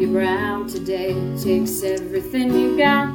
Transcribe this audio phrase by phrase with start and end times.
[0.00, 1.12] you're brown today,
[1.42, 3.14] takes everything you got.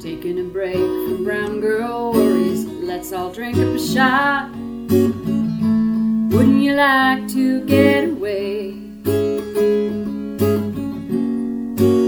[0.00, 4.50] Taking a break from brown girl worries, let's all drink up a shot.
[6.32, 8.72] Wouldn't you like to get away?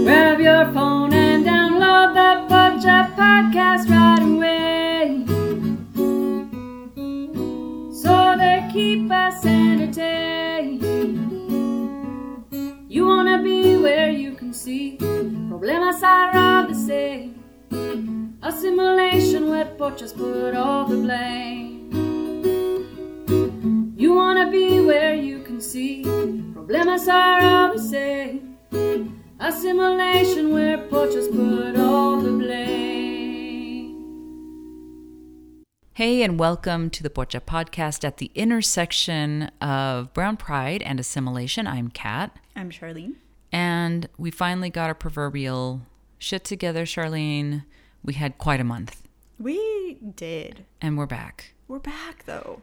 [0.03, 3.78] Grab your phone and download the Pocha podcast
[14.69, 14.97] see
[15.49, 17.43] problemas are the same.
[18.43, 21.89] Assimilation where poachers put all the blame.
[23.97, 28.57] You wanna be where you can see problemas are all the same.
[29.39, 33.87] Assimilation where poachers put all the blame.
[35.93, 41.65] Hey, and welcome to the Pocha podcast at the intersection of brown pride and assimilation.
[41.65, 43.15] I'm Kat, I'm Charlene.
[43.51, 45.81] And we finally got our proverbial
[46.17, 47.65] shit together, Charlene.
[48.03, 49.01] We had quite a month,
[49.37, 50.65] We did.
[50.81, 51.53] and we're back.
[51.67, 52.61] We're back though.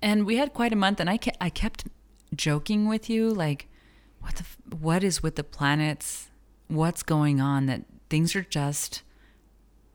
[0.00, 1.86] And we had quite a month, and I kept, I kept
[2.34, 3.68] joking with you, like,
[4.20, 6.28] what the, f- what is with the planets?
[6.68, 7.66] What's going on?
[7.66, 9.02] That things are just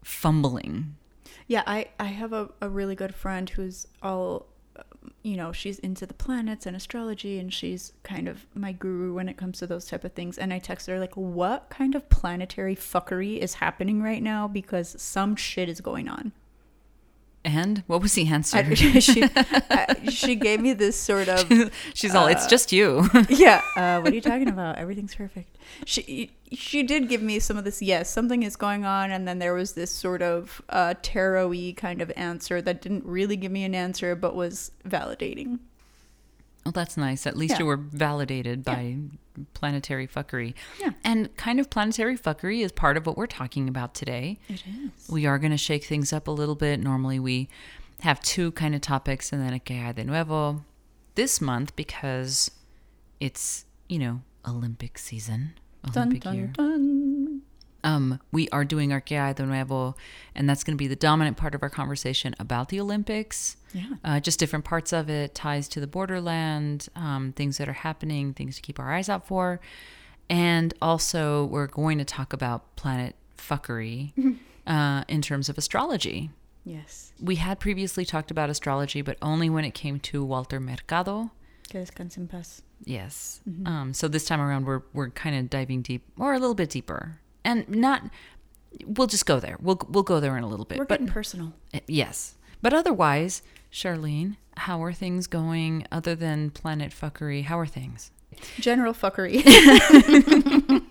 [0.04, 0.96] fumbling.
[1.48, 4.48] Yeah, I I have a, a really good friend who's all
[5.24, 9.30] you know, she's into the planets and astrology and she's kind of my guru when
[9.30, 12.10] it comes to those type of things and I text her like what kind of
[12.10, 16.32] planetary fuckery is happening right now because some shit is going on.
[17.48, 18.58] And what was the answer?
[18.58, 19.24] I, she
[19.70, 23.10] uh, she gave me this sort of She's all, it's just you.
[23.30, 23.62] yeah.
[23.78, 24.78] Uh, what are you talking about?
[24.78, 25.58] Everything's perfect.
[25.86, 27.82] She she did give me some of this.
[27.82, 32.02] Yes, something is going on, and then there was this sort of uh, tarot-y kind
[32.02, 35.60] of answer that didn't really give me an answer, but was validating.
[36.68, 37.26] Well, that's nice.
[37.26, 37.60] At least Yeah.
[37.60, 38.98] you were validated by
[39.54, 40.54] planetary fuckery.
[40.82, 40.90] Yeah.
[41.02, 44.38] And kind of planetary fuckery is part of what we're talking about today.
[44.50, 45.08] It is.
[45.10, 46.82] We are going to shake things up a little bit.
[46.82, 47.48] Normally, we
[48.02, 50.66] have two kind of topics and then a que de nuevo
[51.16, 52.52] this month because
[53.22, 55.54] it's, you know, Olympic season.
[55.94, 56.48] Dun Olympic year.
[56.48, 56.97] dun dun.
[57.84, 59.96] Um, we are doing our que hay de nuevo,
[60.36, 63.58] and that's going to be the dominant part of our conversation about the Olympics.
[63.74, 63.90] Yeah.
[64.04, 68.34] Uh, just different parts of it, ties to the borderland, um, things that are happening,
[68.34, 69.60] things to keep our eyes out for.
[70.30, 74.12] And also, we're going to talk about planet fuckery
[74.68, 76.32] uh, in terms of astrology.
[76.66, 77.14] Yes.
[77.22, 81.32] We had previously talked about astrology, but only when it came to Walter Mercado.
[81.70, 82.62] Que descanse en paz.
[82.84, 83.42] Yes.
[83.66, 86.70] Um, so this time around, we're we're kind of diving deep, or a little bit
[86.70, 88.04] deeper, and not.
[88.86, 89.58] We'll just go there.
[89.60, 90.78] We'll we'll go there in a little bit.
[90.78, 91.54] We're but getting personal.
[91.74, 92.36] uh, Yes.
[92.62, 93.42] But otherwise,
[93.72, 97.44] Charlene, how are things going other than planet fuckery?
[97.46, 98.12] How are things?
[98.60, 99.42] General fuckery.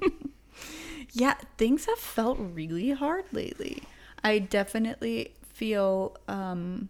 [1.13, 3.83] yeah, things have felt really hard lately.
[4.25, 6.89] I definitely feel um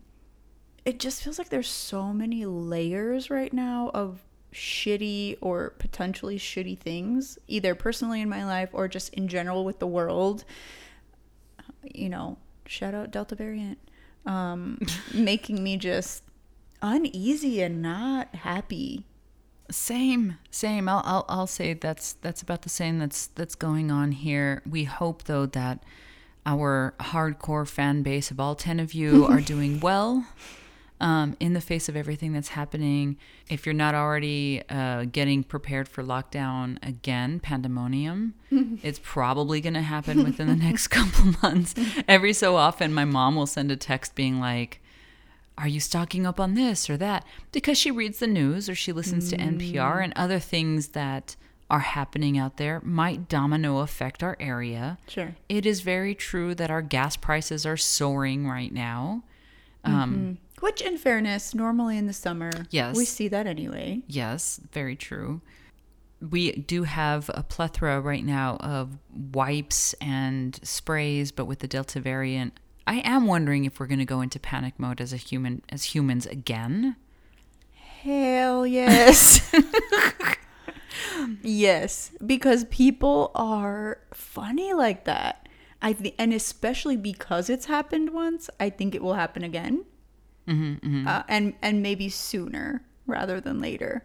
[0.85, 4.23] it just feels like there's so many layers right now of
[4.57, 9.79] shitty or potentially shitty things, either personally in my life or just in general with
[9.79, 10.45] the world.
[11.83, 13.79] You know, shout out Delta variant.
[14.25, 14.81] Um
[15.15, 16.25] making me just
[16.83, 19.05] uneasy and not happy.
[19.71, 20.89] Same, same.
[20.89, 24.63] I'll, I'll I'll say that's that's about the same that's that's going on here.
[24.69, 25.83] We hope though that
[26.47, 30.25] our hardcore fan base of all 10 of you are doing well
[31.01, 33.17] um, in the face of everything that's happening.
[33.51, 38.35] If you're not already uh, getting prepared for lockdown again, pandemonium,
[38.83, 41.75] it's probably going to happen within the next couple months.
[42.09, 44.81] Every so often, my mom will send a text being like,
[45.59, 47.25] are you stocking up on this or that?
[47.51, 51.35] Because she reads the news or she listens to NPR and other things that
[51.71, 54.99] are happening out there might domino affect our area.
[55.09, 55.35] Sure.
[55.49, 59.25] It is very true that our gas prices are soaring right now.
[59.83, 62.97] Um, Which, in fairness, normally in the summer, Yes.
[62.97, 64.03] we see that anyway.
[64.07, 65.43] Yes, very true.
[66.21, 68.97] We do have a plethora right now of
[69.35, 74.05] wipes and sprays, but with the Delta variant, I am wondering if we're going to
[74.07, 76.97] go into panic mode as a human, as humans again.
[77.75, 79.53] Hell yes.
[81.43, 85.49] yes, because people are funny like that.
[85.83, 89.85] I th- and especially because it's happened once, I think it will happen again.
[90.49, 94.05] Uh, and and maybe sooner rather than later.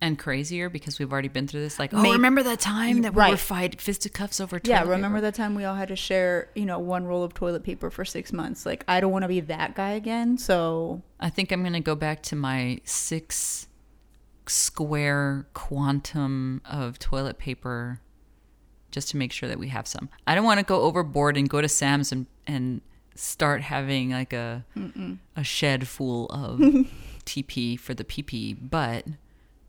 [0.00, 1.76] and crazier because we've already been through this.
[1.78, 3.38] Like, oh, remember that time that we were Right.
[3.38, 4.60] fight fisticuffs over?
[4.62, 5.22] Yeah, toilet remember paper?
[5.26, 8.04] that time we all had to share, you know, one roll of toilet paper for
[8.04, 8.64] six months?
[8.64, 10.38] Like, I don't want to be that guy again.
[10.38, 13.66] So, I think I'm gonna go back to my six
[14.46, 18.00] square quantum of toilet paper
[18.90, 20.08] just to make sure that we have some.
[20.26, 22.80] I don't want to go overboard and go to Sam's and and
[23.18, 24.64] start having like a
[25.36, 26.58] a shed full of
[27.26, 29.04] TP for the PP, but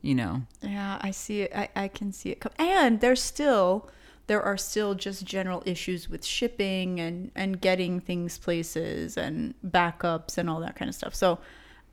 [0.02, 1.52] you know, Yeah, I see it.
[1.54, 2.52] I, I can see it come.
[2.58, 3.90] And there's still
[4.28, 10.38] there are still just general issues with shipping and and getting things places and backups
[10.38, 11.14] and all that kind of stuff.
[11.14, 11.40] So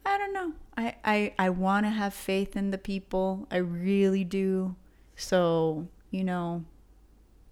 [0.06, 0.54] I don't know.
[0.78, 3.48] I I I want to have faith in the people.
[3.50, 4.76] I really do.
[5.16, 6.64] So you know,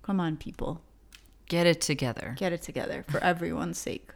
[0.04, 0.82] come on, people,
[1.48, 2.36] get it together.
[2.38, 4.10] get it together for everyone's sake.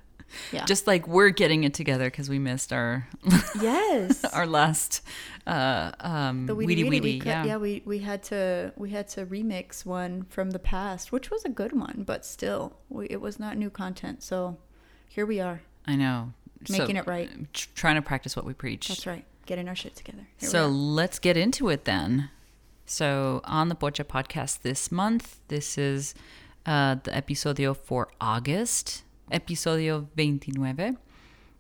[0.52, 0.66] Yeah.
[0.66, 3.08] Just like we're getting it together because we missed our
[3.62, 4.24] yes.
[4.26, 5.02] our last
[5.48, 7.20] uh, um, the weedy weedy, weedy.
[7.20, 7.46] we yeah.
[7.46, 11.46] yeah, we we had to we had to remix one from the past, which was
[11.46, 14.22] a good one, but still, we, it was not new content.
[14.22, 14.58] So
[15.08, 16.34] here we are, I know.
[16.70, 17.30] making it right.
[17.54, 18.88] Trying to practice what we preach.
[18.88, 20.28] That's right, getting our shit together.
[20.38, 22.30] Here So let's get into it then.
[22.86, 26.16] So on the Pocha podcast this month, this is
[26.70, 31.00] uh, the episodio for August, episodio 29.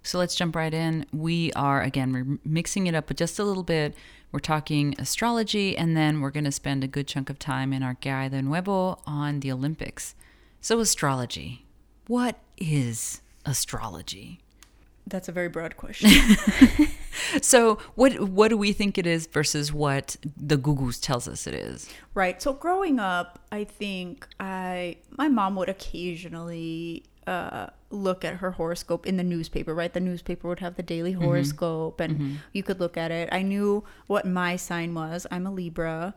[0.04, 1.08] So let's jump right in.
[1.12, 3.96] We are, again, we're mixing it up just a little bit.
[4.32, 7.82] We're talking astrology, and then we're going to spend a good chunk of time in
[7.82, 10.14] our que hay de nuevo on the Olympics.
[10.62, 11.66] So, astrology.
[12.06, 14.42] What is astrology?
[15.08, 16.12] that's a very broad question.
[17.42, 21.54] So, what what do we think it is versus what the Gugus tells us it
[21.54, 21.89] is?
[22.13, 22.42] right.
[22.42, 29.06] So growing up, I think I my mom would occasionally uh, look at her horoscope
[29.06, 29.74] in the newspaper.
[29.74, 33.30] Right, the newspaper would have the daily horoscope, and you could look at it.
[33.31, 35.27] I knew what my sign was.
[35.31, 36.15] I'm a Libra.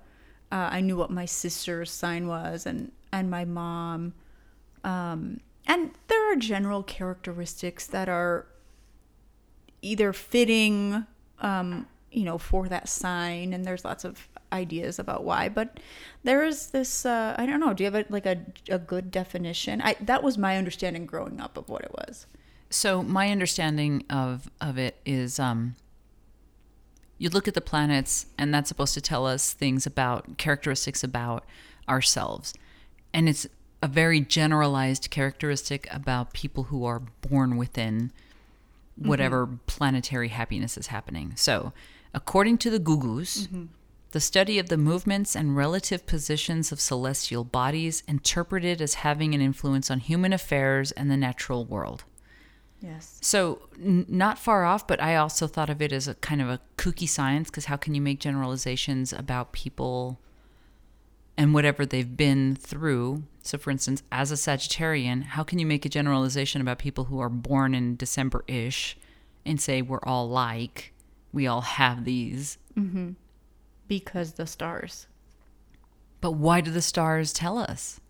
[0.50, 4.14] Uh, I knew what my sister's sign was, and and my mom.
[4.84, 8.46] Um, and there are general characteristics that are
[9.82, 11.06] either fitting
[11.40, 15.80] um you know for that sign and there's lots of ideas about why but
[16.24, 18.38] there is this uh i don't know do you have a, like a,
[18.68, 19.80] a good definition?
[19.82, 22.26] I that was my understanding growing up of what it was.
[22.70, 25.76] So, my understanding of of it is, um,
[27.18, 31.44] you look at the planets, and that's supposed to tell us things about characteristics about
[31.88, 32.54] ourselves,
[33.12, 33.46] and it's
[33.82, 38.12] a very generalized characteristic about people who are born within
[38.98, 39.08] Mm-hmm.
[39.08, 41.32] whatever planetary happiness is happening.
[41.34, 41.72] So,
[42.12, 43.64] according to the Gugus, mm-hmm.
[44.10, 49.40] the study of the movements and relative positions of celestial bodies interpreted as having an
[49.40, 52.04] influence on human affairs and the natural world.
[52.82, 56.42] yes So, n- not far off, but I also thought of it as a kind
[56.42, 60.20] of a kooky science because how can you make generalizations about people
[61.38, 63.22] and whatever they've been through?
[63.42, 67.18] So, for instance, as a Sagittarian, how can you make a generalization about people who
[67.20, 68.96] are born in December ish
[69.44, 70.92] and say we're all like,
[71.32, 72.58] we all have these?
[73.88, 75.06] because the stars
[76.22, 78.00] But why do the stars tell us?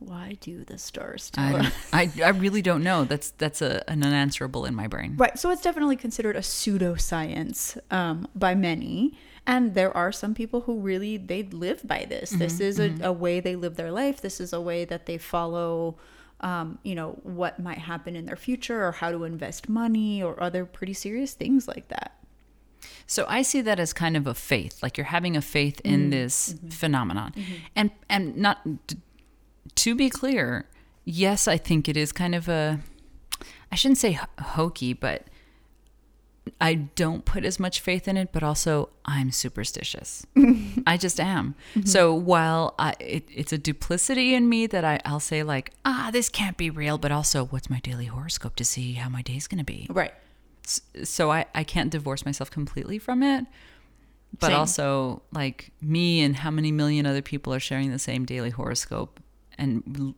[0.00, 1.72] why do the stars tell us?
[1.92, 3.04] I, I, I really don't know.
[3.04, 5.14] That's that's a, an unanswerable in my brain.
[5.16, 5.38] Right.
[5.38, 9.16] So it's definitely considered a pseudoscience um, by many.
[9.46, 12.30] And there are some people who really they live by this.
[12.30, 13.04] Mm-hmm, this is a, mm-hmm.
[13.04, 14.20] a way they live their life.
[14.20, 15.96] This is a way that they follow
[16.40, 20.40] um, you know, what might happen in their future or how to invest money or
[20.42, 22.18] other pretty serious things like that.
[23.06, 26.02] So I see that as kind of a faith, like you're having a faith in
[26.02, 27.32] mm-hmm, this phenomenon,
[27.74, 28.60] and and not
[29.74, 30.68] to be clear.
[31.06, 32.80] Yes, I think it is kind of a.
[33.72, 35.24] I shouldn't say ho- hokey, but
[36.60, 38.30] I don't put as much faith in it.
[38.32, 40.26] But also, I'm superstitious.
[40.86, 41.54] I just am.
[41.84, 46.10] So while I, it, it's a duplicity in me that I, I'll say like, ah,
[46.12, 46.98] this can't be real.
[46.98, 49.86] But also, what's my daily horoscope to see how my day's going to be?
[49.90, 50.12] Right.
[51.02, 53.44] so I, I can't divorce myself completely from it
[54.40, 54.56] but Same.
[54.56, 59.20] also like me and how many million other people are sharing the same daily horoscope
[59.58, 60.14] and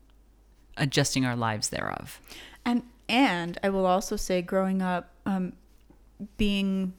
[0.77, 2.21] adjusting our lives thereof
[2.65, 5.53] And and I will also say, growing up, um,
[6.37, 6.95] being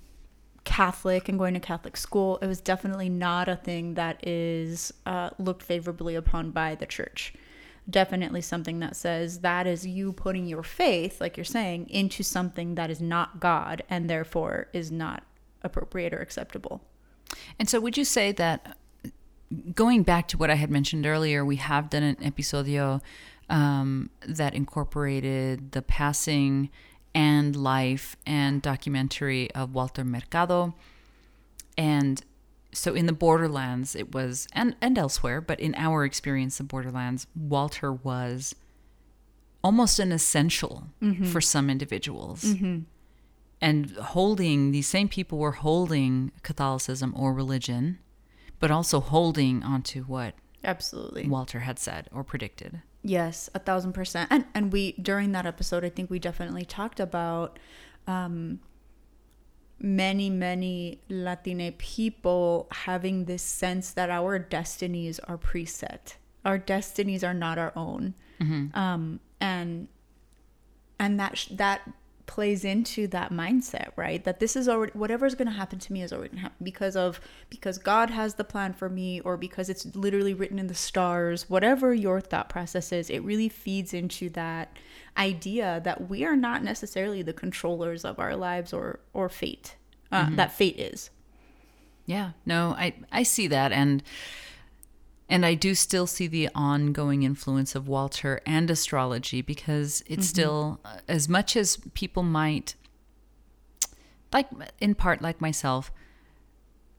[0.64, 5.30] Catholic and going to Catholic school, it was definitely not a thing that is uh,
[5.40, 7.34] looked favorably upon by the church.
[7.90, 12.76] Definitely something that says that is you putting your faith, like you're saying, into something
[12.76, 15.24] that is not God and therefore is not
[15.64, 16.82] appropriate or acceptable.
[17.60, 18.78] and so would you say that
[19.74, 23.02] going back to what i had mentioned earlier we have done an episodio
[23.50, 26.70] um, that incorporated the passing
[27.18, 30.76] and life and documentary of walter mercado
[31.78, 32.22] and
[32.72, 37.26] so in the borderlands it was and and elsewhere but in our experience the borderlands
[37.36, 38.54] walter was
[39.64, 41.26] almost an essential mm-hmm.
[41.26, 42.80] for some individuals mm-hmm.
[43.62, 48.00] and holding these same people were holding Catholicism or religion,
[48.60, 51.28] but also holding onto what Absolutely.
[51.28, 52.82] Walter had said or predicted.
[53.08, 54.28] Yes, a thousand percent.
[54.32, 57.58] And and we during that episode, I think we definitely talked about
[58.06, 58.60] um,
[59.80, 66.16] many many Latine people having this sense that our destinies are preset.
[66.44, 68.14] Our destinies are not our own,
[68.74, 69.88] um, and
[71.00, 71.82] and that sh- that
[72.27, 74.24] plays into that mindset right?
[74.24, 76.63] That this is already whatever's going to happen to me is already going to happen
[76.63, 77.19] because of
[77.50, 81.50] because god has the plan for me or because it's literally written in the stars
[81.50, 84.77] whatever your thought process is it really feeds into that
[85.17, 89.75] idea that we are not necessarily the controllers of our lives or or fate
[90.12, 91.10] uh, that fate is.
[92.05, 93.72] Yeah, no, I I see that.
[93.72, 94.01] And
[95.29, 100.79] and I do still see the ongoing influence of Walter and astrology because it's still
[100.86, 102.75] uh, as much as people might
[104.31, 104.48] like
[104.79, 105.91] in part like myself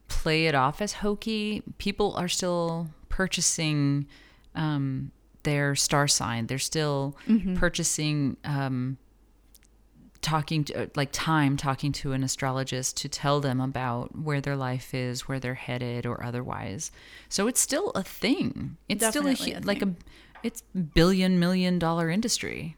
[0.09, 4.07] play it off as hokey, people are still purchasing
[4.55, 5.11] um
[5.45, 6.47] their star sign.
[6.47, 7.17] They're still
[7.57, 8.99] purchasing um
[10.21, 14.57] talking to uh, like time talking to an astrologist to tell them about where their
[14.57, 16.91] life is where they're headed or otherwise.
[17.29, 18.77] So it's still a thing.
[18.89, 19.95] It's Definitely still a, a like a
[20.43, 20.63] it's
[20.95, 22.77] billion million dollar industry.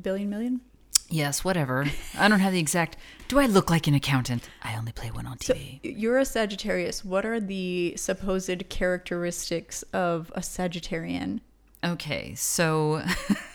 [0.00, 0.60] Billion million?
[1.08, 1.86] Yes whatever.
[2.18, 2.96] I don't have the exact
[3.28, 4.48] do i look like an accountant?
[4.62, 7.04] I only play one on tv you're a sagittarius.
[7.04, 11.40] What are the supposed characteristics of a sagittarian?
[11.84, 13.02] Okay, so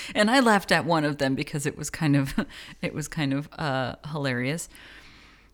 [0.14, 2.34] and I laughed at one of them because it was kind of
[2.82, 4.68] it was kind of uh, hilarious.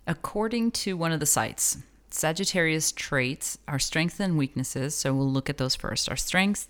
[0.07, 1.79] According to one of the sites,
[2.11, 4.95] Sagittarius traits are strengths and weaknesses.
[4.95, 6.09] So we'll look at those first.
[6.09, 6.69] Our strengths: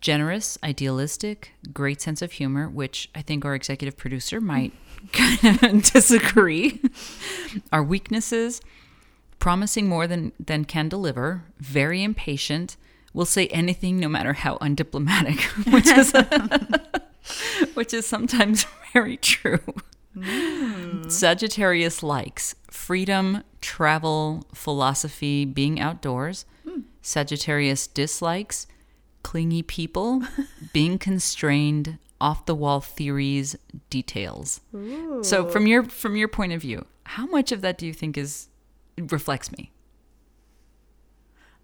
[0.00, 4.72] generous, idealistic, great sense of humor, which I think our executive producer might
[5.12, 6.80] kind of disagree.
[7.72, 8.60] Our weaknesses:
[9.38, 12.76] promising more than than can deliver, very impatient,
[13.18, 15.40] will say anything no matter how undiplomatic,
[15.72, 16.14] which is
[17.74, 19.58] which is sometimes very true.
[20.16, 21.08] Hmm.
[21.08, 26.46] Sagittarius likes freedom, travel, philosophy, being outdoors.
[26.64, 26.82] Hmm.
[27.02, 28.68] Sagittarius dislikes
[29.24, 30.22] clingy people,
[30.72, 33.56] being constrained, off the wall theories,
[33.90, 34.60] details.
[35.22, 38.16] So from your from your point of view, how much of that do you think
[38.16, 38.46] is
[38.96, 39.72] reflects me?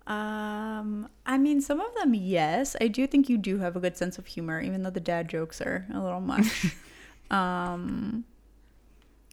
[0.07, 2.77] Um, I mean, some of them, yes.
[2.81, 5.29] I do think you do have a good sense of humor, even though the dad
[5.29, 6.77] jokes are a little much.
[7.31, 8.25] um,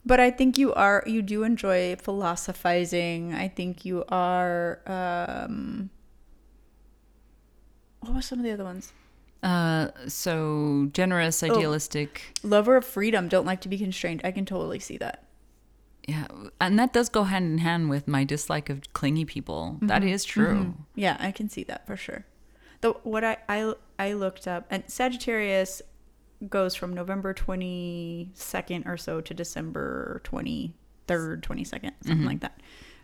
[0.05, 3.33] but I think you are, you do enjoy philosophizing.
[3.33, 5.89] I think you are, um,
[7.99, 8.93] what were some of the other ones?
[9.43, 12.37] Uh, so generous, idealistic.
[12.43, 14.21] Lover of freedom, don't like to be constrained.
[14.23, 15.23] I can totally see that.
[16.07, 16.27] Yeah,
[16.59, 19.77] and that does go hand in hand with my dislike of clingy people.
[19.81, 20.55] That mm-hmm, is true.
[20.55, 20.81] Mm-hmm.
[20.95, 22.25] Yeah, I can see that for sure.
[22.81, 25.81] The what I I, I looked up and Sagittarius
[26.49, 30.71] goes from November 22nd or so to December 23rd,
[31.07, 32.25] 22nd, something mm-hmm.
[32.25, 32.59] like that.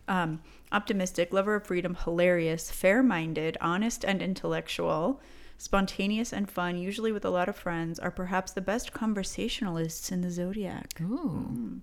[0.07, 5.21] Um, optimistic, lover of freedom, hilarious, fair-minded, honest and intellectual,
[5.57, 10.21] spontaneous and fun, usually with a lot of friends, are perhaps the best conversationalists in
[10.21, 11.17] the zodiac Ooh.
[11.27, 11.77] Hmm.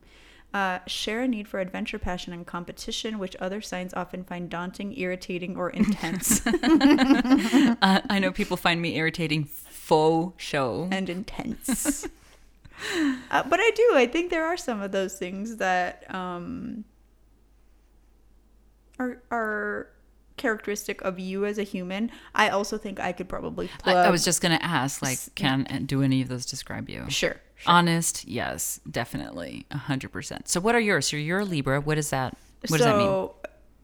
[0.54, 4.96] Uh, share a need for adventure, passion, and competition, which other signs often find daunting,
[4.96, 6.40] irritating, or intense.
[7.82, 9.44] Uh, I know people find me irritating.
[9.44, 10.88] Faux show.
[10.90, 12.06] and intense.
[13.30, 13.92] uh, but I do.
[13.94, 16.84] I think there are some of those things that um,
[18.98, 19.88] are are
[20.36, 22.10] characteristic of you as a human.
[22.34, 24.06] I also think I could probably I, plug.
[24.06, 27.04] I was just gonna ask, like, can uh, do any of those describe you?
[27.08, 27.36] sure.
[27.66, 30.48] Honest, yes, definitely, a hundred percent.
[30.48, 31.06] So, what are yours?
[31.08, 31.80] So you're a Libra.
[31.80, 32.36] What is that?
[32.68, 33.06] What does that mean?
[33.06, 33.36] so,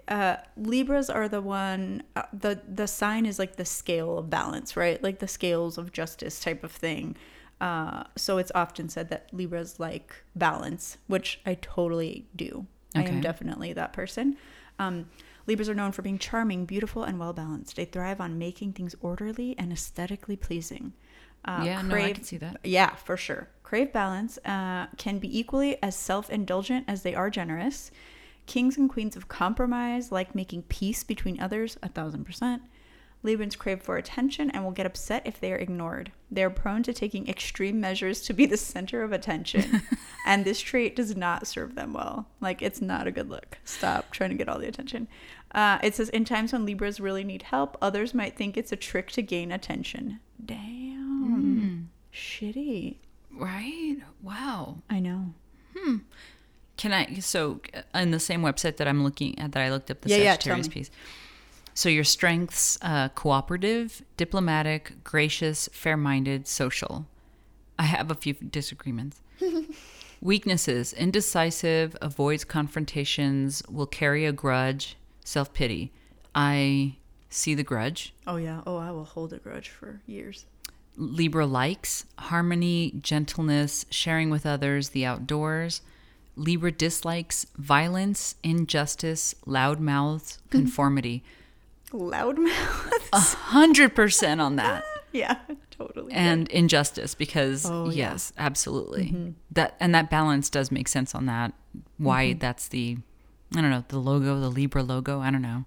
[0.08, 2.02] uh, Libras are the one.
[2.16, 5.02] Uh, the The sign is like the scale of balance, right?
[5.02, 7.16] Like the scales of justice type of thing.
[7.60, 12.66] Uh, so it's often said that Libras like balance, which I totally do.
[12.94, 14.36] I am definitely that person.
[14.78, 15.10] Um,
[15.46, 17.76] Libras are known for being charming, beautiful, and well balanced.
[17.76, 20.92] They thrive on making things orderly and aesthetically pleasing.
[21.44, 22.60] Uh, Yeah, no, I can see that.
[22.64, 23.48] Yeah, for sure.
[23.70, 27.92] Crave balance uh, can be equally as self indulgent as they are generous.
[28.46, 32.62] Kings and queens of compromise like making peace between others, a thousand percent.
[33.22, 36.10] Libras crave for attention and will get upset if they are ignored.
[36.32, 39.82] They are prone to taking extreme measures to be the center of attention,
[40.26, 42.26] and this trait does not serve them well.
[42.40, 43.58] Like, it's not a good look.
[43.64, 45.06] Stop trying to get all the attention.
[45.52, 48.76] Uh, it says, in times when Libras really need help, others might think it's a
[48.76, 50.18] trick to gain attention.
[50.44, 51.90] Damn.
[52.12, 52.96] Shitty.
[53.36, 53.96] Right?
[54.22, 54.78] Wow.
[54.88, 55.34] I know.
[55.76, 55.96] Hmm.
[56.76, 57.18] Can I?
[57.20, 60.08] So, uh, in the same website that I'm looking at, that I looked up the
[60.08, 60.74] Yeah, yeah, Sagittarius me.
[60.74, 60.90] piece.
[61.74, 67.06] So, your strengths: uh, cooperative, diplomatic, gracious, fair-minded, social.
[67.78, 69.20] I have a few disagreements.
[70.22, 75.92] Weaknesses: indecisive, avoids confrontations, will carry a grudge, self-pity.
[76.34, 76.96] I
[77.30, 78.14] see the grudge.
[78.26, 78.62] Oh yeah.
[78.66, 80.46] Oh, I will hold a grudge for years.
[81.00, 85.80] Libra likes harmony, gentleness, sharing with others, the outdoors.
[86.36, 91.22] Libra dislikes violence, injustice, loud mouths, conformity.
[91.92, 92.92] Loudmouth.
[93.12, 94.84] A hundred percent on that.
[95.12, 95.38] yeah,
[95.70, 96.12] totally.
[96.12, 97.88] And injustice, because Oh, yeah.
[97.90, 97.98] Mm-hmm.
[97.98, 99.34] yes, absolutely.
[99.50, 101.52] That and that balance does make sense on that.
[101.98, 102.38] Why Mm-hmm.
[102.38, 102.98] that's the
[103.56, 105.64] I don't know, the logo, the Libra logo, I don't know.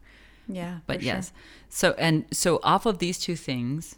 [0.47, 1.13] yeah, But for sure.
[1.15, 1.33] yes.
[1.67, 3.95] So and so off of these two things,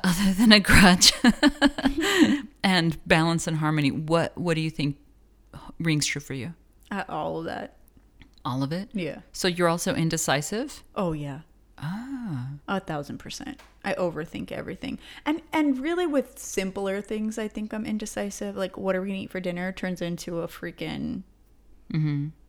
[0.04, 1.12] other than a grudge
[2.62, 4.96] and balance and harmony, what what do you think
[5.78, 6.54] rings true for you?
[6.90, 7.76] Uh, all of that.
[8.44, 8.88] All of it.
[8.92, 9.20] Yeah.
[9.32, 10.82] So you're also indecisive.
[10.94, 11.40] Oh yeah.
[11.78, 12.48] Ah.
[12.68, 13.60] A thousand percent.
[13.84, 14.98] I overthink everything.
[15.24, 18.56] And and really with simpler things I think I'm indecisive.
[18.56, 21.22] Like what are we gonna eat for dinner turns into a freaking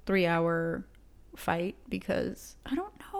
[0.05, 0.85] three hour
[1.35, 3.10] fight because I don't know.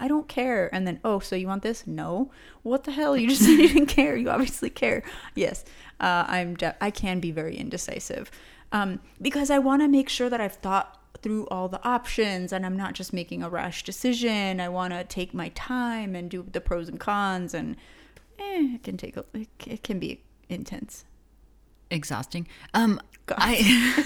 [0.00, 0.74] I don't care.
[0.74, 1.86] And then, oh, so you want this?
[1.86, 2.30] No.
[2.62, 3.16] What the hell?
[3.16, 4.16] You just didn't care.
[4.16, 5.02] You obviously care.
[5.34, 5.64] Yes.
[6.00, 8.30] Uh, I'm de- I can be very indecisive.
[8.72, 12.64] Um, because I want to make sure that I've thought through all the options and
[12.66, 14.60] I'm not just making a rash decision.
[14.60, 17.76] I want to take my time and do the pros and cons and
[18.38, 21.04] eh, it can take a, it, it can be intense.
[21.90, 22.46] Exhausting.
[22.74, 23.38] Um God.
[23.40, 24.04] I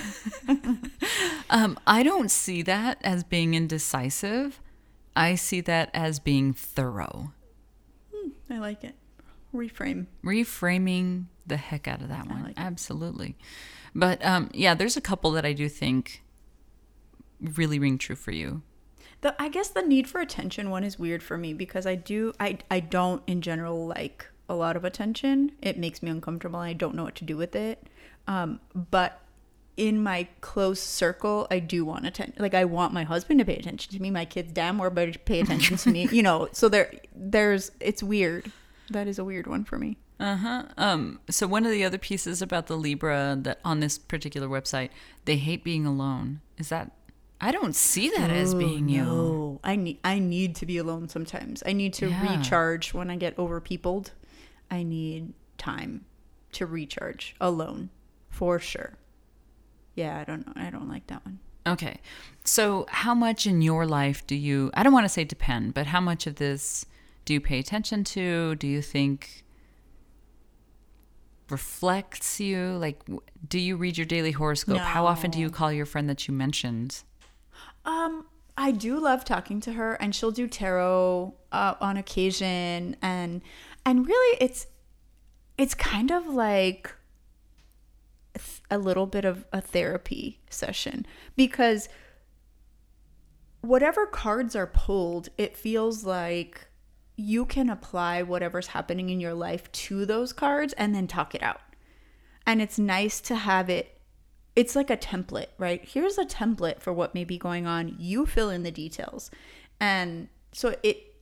[1.50, 4.60] um I don't see that as being indecisive.
[5.14, 7.32] I see that as being thorough.
[8.50, 8.94] I like it.
[9.54, 10.06] Reframe.
[10.24, 12.42] reframing the heck out of that one.
[12.44, 12.58] like it.
[12.58, 13.36] Absolutely.
[13.94, 16.22] But um, yeah, there's a couple that I do think
[17.40, 18.62] really ring true for you.
[19.22, 22.32] The I guess the need for attention one is weird for me because I do
[22.38, 25.52] I I don't in general like a lot of attention.
[25.60, 27.88] It makes me uncomfortable and I don't know what to do with it.
[28.26, 29.20] Um, but
[29.76, 32.36] in my close circle, I do want attention.
[32.38, 34.10] Like I want my husband to pay attention to me.
[34.10, 36.08] My kids damn well better pay attention to me.
[36.10, 38.50] You know, so there there's it's weird.
[38.90, 39.96] That is a weird one for me.
[40.18, 40.64] Uh-huh.
[40.76, 44.90] Um, so one of the other pieces about the Libra that on this particular website,
[45.24, 46.40] they hate being alone.
[46.58, 46.90] Is that
[47.40, 49.60] I don't see that as being you.
[49.64, 51.62] I need I need to be alone sometimes.
[51.64, 52.36] I need to Yeah.
[52.36, 54.10] recharge when I get overpeopled.
[54.70, 56.04] I need time
[56.52, 57.88] to recharge alone,
[58.28, 58.98] for sure.
[60.00, 60.52] Yeah, I don't know.
[60.56, 61.38] I don't like that one.
[61.66, 61.98] Okay.
[62.44, 65.86] So how much in your life do you I don't want to say depend, but
[65.86, 66.86] how much of this
[67.24, 68.54] do you pay attention to?
[68.56, 69.44] Do you think
[71.50, 72.78] reflects you?
[72.78, 73.02] Like
[73.46, 74.78] do you read your daily horoscope?
[74.78, 77.02] How often do you call your friend that you mentioned?
[77.84, 83.40] Um, I do love talking to her, and she'll do tarot uh, on occasion, and
[83.86, 84.66] and really, it's
[85.56, 86.94] it's kind of like
[88.70, 91.06] a little bit of a therapy session
[91.36, 91.88] because
[93.60, 96.68] whatever cards are pulled, it feels like
[97.16, 101.42] you can apply whatever's happening in your life to those cards and then talk it
[101.42, 101.60] out.
[102.46, 104.00] And it's nice to have it
[104.56, 105.82] it's like a template, right?
[105.84, 107.94] Here's a template for what may be going on.
[107.98, 109.30] You fill in the details.
[109.78, 111.14] And so it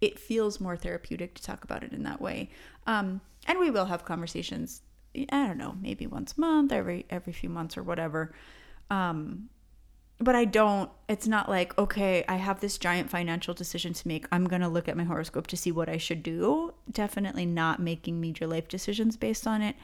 [0.00, 2.48] it feels more therapeutic to talk about it in that way.
[2.86, 4.80] Um, and we will have conversations.
[5.14, 8.34] I don't know, maybe once a month, every every few months or whatever.
[8.90, 9.48] Um,
[10.18, 10.90] but I don't.
[11.08, 14.26] It's not like okay, I have this giant financial decision to make.
[14.30, 16.74] I'm gonna look at my horoscope to see what I should do.
[16.90, 19.76] Definitely not making major life decisions based on it.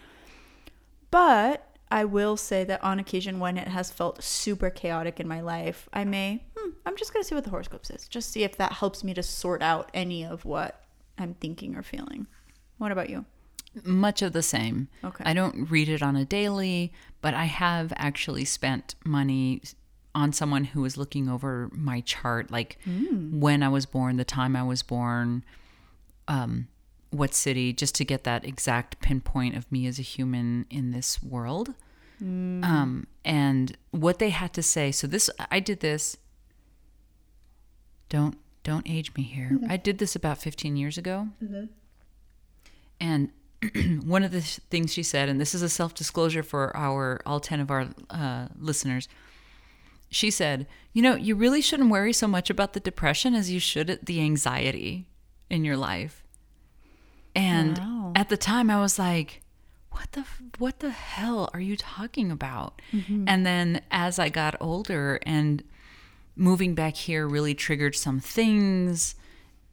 [1.11, 5.41] But I will say that on occasion, when it has felt super chaotic in my
[5.41, 8.09] life, I may, hmm, I'm just going to see what the horoscope says.
[8.09, 10.83] Just see if that helps me to sort out any of what
[11.17, 12.27] I'm thinking or feeling.
[12.79, 13.25] What about you?
[13.85, 14.89] Much of the same.
[15.05, 15.25] Okay.
[15.25, 19.63] I don't read it on a daily, but I have actually spent money
[20.15, 24.57] on someone who was looking over my chart, like when I was born, the time
[24.57, 25.45] I was born,
[26.27, 26.69] um,
[27.11, 31.23] what city, just to get that exact pinpoint of me as a human in this
[31.23, 31.75] world.
[32.65, 34.91] Um, and what they had to say.
[34.91, 36.17] So this, I did this.
[38.09, 39.61] Don't don't age me here.
[39.69, 41.29] I did this about 15 years ago.
[42.99, 43.31] And
[44.05, 47.21] one of the th- things she said, and this is a self disclosure for our
[47.27, 49.09] all 10 of our uh, listeners,
[50.11, 53.61] she said, You know, you really shouldn't worry so much about the depression as you
[53.61, 55.07] should the anxiety
[55.51, 56.23] in your life.
[57.35, 58.13] And Wow.
[58.15, 59.43] at the time, I was like,
[59.91, 60.25] what the
[60.59, 62.83] what the hell are you talking about?
[63.27, 65.63] And then as I got older and
[66.35, 69.15] moving back here really triggered some things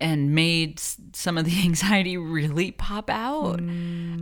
[0.04, 0.80] and made
[1.14, 3.62] some of the anxiety really pop out.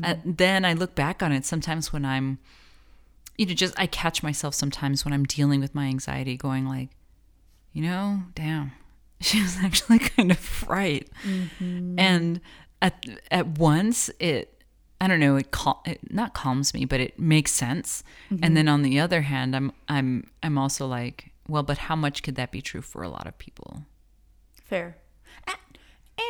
[0.04, 2.38] Uh, then I look back on it sometimes when I'm
[3.38, 6.90] you know just I catch myself sometimes when I'm dealing with my anxiety going like
[7.74, 8.72] you know, damn.
[9.24, 11.08] She was actually kind of right.
[11.60, 12.42] And
[12.82, 14.64] at at once it
[15.00, 18.04] I don't know, it, cal- it not calms me, but it makes sense.
[18.42, 22.24] And then on the other hand, I'm I'm I'm also like, well, but how much
[22.24, 23.84] could that be true for a lot of people?
[24.64, 24.98] Fair.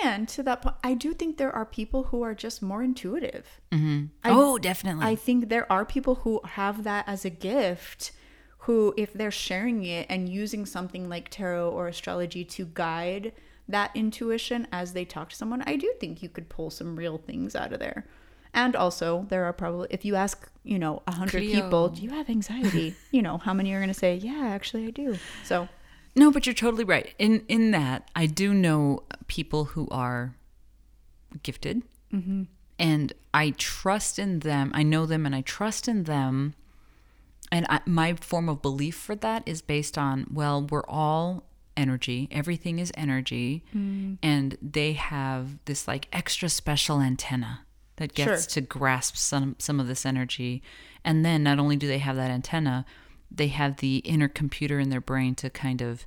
[0.03, 3.61] And to that point, I do think there are people who are just more intuitive.
[3.71, 4.05] Mm-hmm.
[4.23, 5.05] I- oh, definitely.
[5.05, 8.11] I think there are people who have that as a gift
[8.65, 13.33] who, if they're sharing it and using something like tarot or astrology to guide
[13.67, 17.17] that intuition as they talk to someone, I do think you could pull some real
[17.17, 18.05] things out of there.
[18.53, 21.61] And also, there are probably, if you ask, you know, a hundred Cleo.
[21.61, 22.95] people, do you have anxiety?
[23.11, 25.17] you know, how many are going to say, yeah, actually, I do.
[25.45, 25.69] So,
[26.15, 27.13] No, but you're totally right.
[27.17, 30.35] In in that, I do know people who are
[31.43, 32.43] gifted, mm-hmm.
[32.77, 34.71] and I trust in them.
[34.73, 36.53] I know them, and I trust in them.
[37.53, 41.43] And I, my form of belief for that is based on well, we're all
[41.77, 42.27] energy.
[42.31, 44.17] Everything is energy, mm.
[44.21, 47.65] and they have this like extra special antenna
[47.97, 48.61] that gets Sure.
[48.61, 50.61] to grasp some some of this energy.
[51.03, 52.85] And then not only do they have that antenna,
[53.33, 56.05] they have the inner computer in their brain to kind of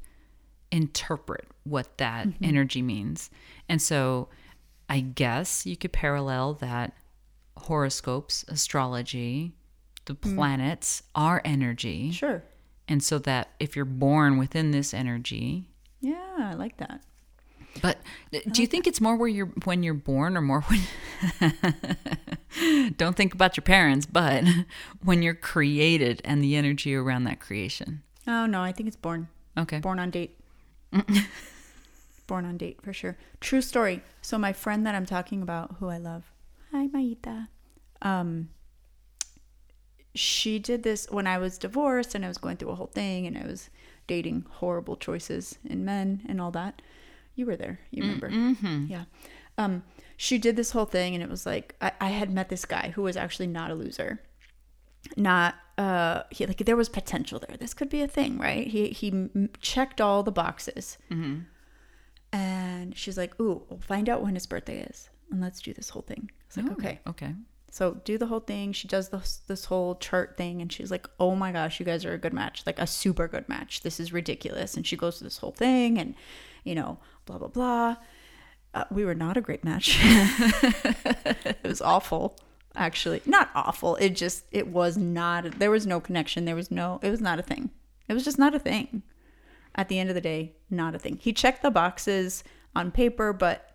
[0.71, 2.45] interpret what that mm-hmm.
[2.45, 3.31] energy means.
[3.69, 4.29] And so
[4.89, 6.95] I guess you could parallel that
[7.57, 9.55] horoscopes, astrology,
[10.05, 10.35] the mm.
[10.35, 12.11] planets are energy.
[12.11, 12.45] sure.
[12.87, 17.03] And so that if you're born within this energy, Yeah, I like that.
[17.83, 17.99] But
[18.51, 20.81] do you think it's more where you're when you're born or more when
[22.97, 24.45] Don't think about your parents, but
[25.03, 28.03] when you're created and the energy around that creation.
[28.27, 29.29] Oh, no, I think it's born.
[29.57, 29.81] Okay.
[29.81, 30.39] Born on date.
[32.27, 33.19] Born on date for sure.
[33.41, 34.03] True story.
[34.23, 36.33] So my friend that I'm talking about, who I love,
[36.73, 37.49] hi Maita.
[38.01, 38.49] Um,
[40.15, 43.27] she did this when I was divorced and I was going through a whole thing
[43.27, 43.69] and I was
[44.07, 46.81] dating horrible choices in men and all that.
[47.35, 48.29] You were there, you remember?
[48.89, 49.05] Yeah.
[49.59, 49.83] Um,
[50.17, 52.93] she did this whole thing and it was like I, I had met this guy
[52.95, 54.21] who was actually not a loser.
[55.17, 57.57] Not uh he like there was potential there.
[57.57, 58.67] This could be a thing right?
[58.67, 59.29] He he
[59.61, 60.97] checked all the boxes.
[62.33, 65.91] And she's like ooh we'll find out when his birthday is and let's do this
[65.91, 66.31] whole thing.
[66.47, 67.01] It's like Oh, okay.
[67.09, 67.35] Okay.
[67.71, 68.73] so do the whole thing.
[68.73, 72.05] She does this this whole chart thing and she's like oh my gosh you guys
[72.05, 73.83] are a good match like a super good match.
[73.83, 74.75] This is ridiculous.
[74.77, 76.15] And she goes to this whole thing and
[76.65, 77.97] you know blah blah blah.
[78.75, 80.01] Uh, we were not a great match.
[81.65, 82.37] It was awful
[82.75, 83.23] actually.
[83.27, 83.97] Not awful.
[83.97, 86.45] It just it was not there was no connection.
[86.45, 87.71] There was no it was not a thing.
[88.09, 89.03] It was just not a thing.
[89.75, 91.17] At the end of the day not a thing.
[91.17, 93.71] He checked the boxes on paper but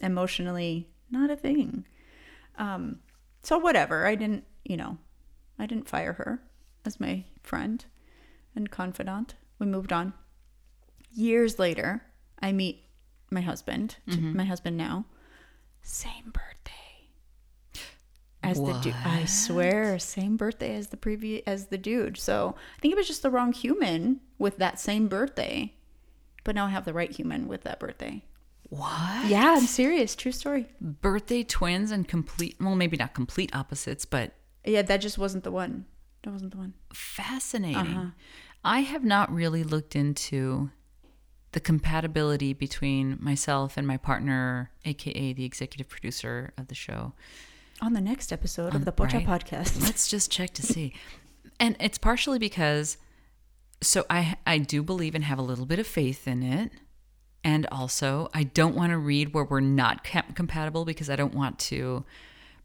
[0.00, 1.84] emotionally not a thing.
[2.56, 3.00] Um
[3.42, 4.06] so whatever.
[4.06, 4.98] I didn't you know
[5.58, 6.42] i didn't fire her
[6.84, 7.84] as my friend
[8.54, 9.34] and confidant.
[9.58, 10.12] We moved on.
[11.10, 12.02] Years later
[12.40, 12.84] i meet
[13.30, 14.36] my husband to- mm-hmm.
[14.36, 15.04] my husband now.
[15.82, 16.74] Same birthday.
[18.42, 22.16] As the dude i swear same birthday as the previous as the dude.
[22.16, 25.74] So i think it was just the wrong human with that same birthday
[26.44, 28.22] but now i have the right human with that birthday.
[28.70, 29.26] What?
[29.26, 30.14] yeah i'm serious.
[30.14, 30.66] True story.
[30.80, 34.32] Birthday twins and complete, well, maybe not complete opposites, but
[34.64, 35.84] yeah that just wasn't the one.
[36.22, 36.74] That wasn't the one.
[36.92, 37.76] Fascinating.
[37.76, 38.10] Uh-huh.
[38.64, 40.70] I have not really looked into
[41.58, 47.14] the compatibility between myself and my partner, aka the executive producer of the show.
[47.82, 49.26] on the next episode of the Pocha right.
[49.26, 50.94] podcast Let's just check to see.
[51.58, 52.96] And it's partially because
[53.80, 56.70] so I I do believe and have a little bit of faith in it.
[57.42, 61.34] And also, I don't want to read where we're not com- compatible because I don't
[61.34, 62.04] want to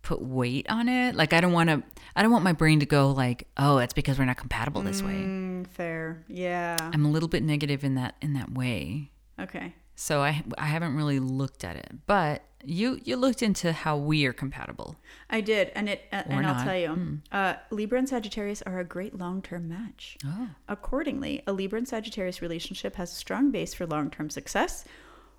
[0.04, 1.16] put weight on it.
[1.16, 1.82] Like I don't want to
[2.16, 5.02] I don't want my brain to go like, "Oh, it's because we're not compatible this
[5.02, 9.10] way." Mm, fair yeah I'm a little bit negative in that in that way.
[9.40, 11.92] okay So I I haven't really looked at it.
[12.06, 14.96] But you you looked into how we are compatible.
[15.30, 18.86] I did, and it uh, and I'll tell you, uh, Libra and Sagittarius are a
[18.86, 20.18] great long-term match.
[20.26, 20.50] Oh.
[20.70, 24.86] Accordingly, a Libra and Sagittarius relationship has a strong base for long-term success.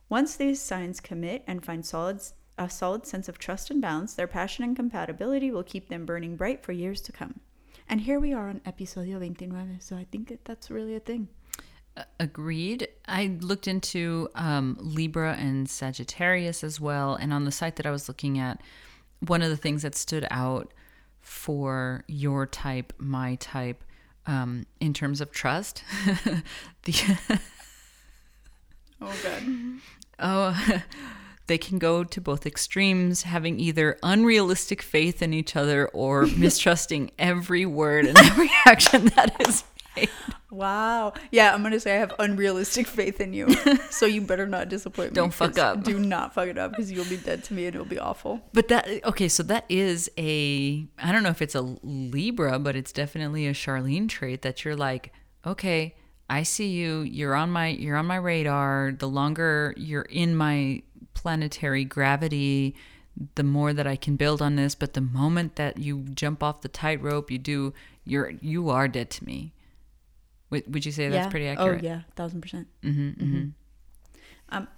[0.08, 2.20] Once these signs commit and find solid
[2.58, 6.36] a solid sense of trust and balance, their passion and compatibility will keep them burning
[6.36, 7.40] bright for years to come.
[7.88, 11.28] And here we are on episodio 29, so I think that that's really a thing.
[12.18, 12.88] Agreed.
[13.06, 17.14] I looked into um, Libra and Sagittarius as well.
[17.14, 18.60] And on the site that I was looking at,
[19.20, 20.72] one of the things that stood out
[21.20, 23.84] for your type, my type,
[24.26, 25.84] um, in terms of trust.
[26.84, 27.18] the
[29.04, 29.42] Oh god.
[30.18, 30.82] oh,
[31.46, 37.10] they can go to both extremes, having either unrealistic faith in each other or mistrusting
[37.18, 39.64] every word and every action that is
[39.96, 40.08] made.
[40.50, 41.14] Wow.
[41.32, 43.52] Yeah, I'm gonna say I have unrealistic faith in you.
[43.90, 45.14] so you better not disappoint me.
[45.14, 45.82] Don't fuck up.
[45.82, 48.40] Do not fuck it up because you'll be dead to me and it'll be awful.
[48.52, 52.76] But that okay, so that is a I don't know if it's a Libra, but
[52.76, 55.12] it's definitely a Charlene trait that you're like,
[55.44, 55.96] okay,
[56.30, 58.94] I see you, you're on my you're on my radar.
[58.96, 60.82] The longer you're in my
[61.14, 62.74] planetary gravity,
[63.36, 66.62] the more that I can build on this, but the moment that you jump off
[66.62, 67.72] the tightrope, you do
[68.04, 69.52] you're you are dead to me.
[70.50, 71.30] Would, would you say that's yeah.
[71.30, 71.80] pretty accurate?
[71.82, 72.68] Oh yeah, thousand percent.
[72.82, 73.48] Mm-hmm, mm-hmm.
[74.50, 74.68] Um,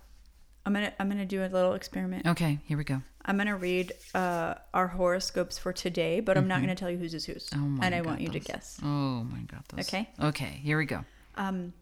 [0.64, 2.26] I'm gonna I'm gonna do a little experiment.
[2.26, 3.02] Okay, here we go.
[3.24, 7.14] I'm gonna read uh, our horoscopes for today, but I'm not gonna tell you whose
[7.14, 8.78] is whose, Oh my and I God, want you to guess.
[8.82, 9.62] Oh my god.
[9.68, 10.08] Those, Okay.
[10.20, 11.04] Okay, here we go.
[11.36, 11.72] Um,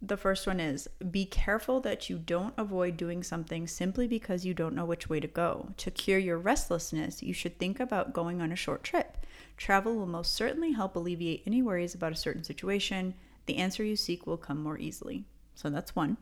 [0.00, 4.54] the first one is be careful that you don't avoid doing something simply because you
[4.54, 5.70] don't know which way to go.
[5.78, 9.26] To cure your restlessness, you should think about going on a short trip.
[9.56, 13.14] Travel will most certainly help alleviate any worries about a certain situation.
[13.46, 15.24] The answer you seek will come more easily.
[15.54, 16.16] So that's one.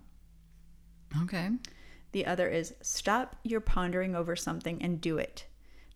[1.22, 1.50] Okay.
[2.12, 5.46] The other is stop your pondering over something and do it.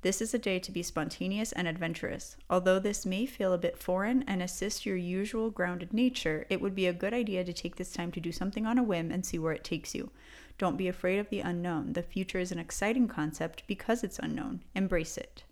[0.02, 2.36] This is a day to be spontaneous and adventurous.
[2.48, 6.74] Although this may feel a bit foreign and assist your usual grounded nature, it would
[6.74, 9.26] be a good idea to take this time to do something on a whim and
[9.26, 10.10] see where it takes you.
[10.56, 11.92] Don't be afraid of the unknown.
[11.92, 14.62] The future is an exciting concept because it's unknown.
[14.74, 15.44] Embrace it.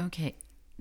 [0.00, 0.36] Okay.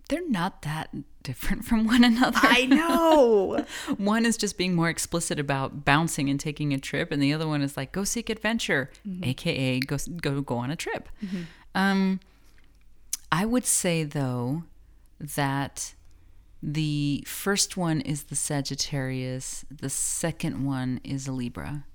[0.07, 0.89] They're not that
[1.21, 2.39] different from one another.
[2.41, 3.65] I know.
[3.97, 7.47] one is just being more explicit about bouncing and taking a trip, and the other
[7.47, 9.23] one is like go seek adventure, mm-hmm.
[9.23, 11.09] aka go go go on a trip.
[11.23, 11.41] Mm-hmm.
[11.75, 12.19] Um,
[13.31, 14.63] I would say though
[15.19, 15.93] that
[16.61, 21.85] the first one is the Sagittarius, the second one is a Libra.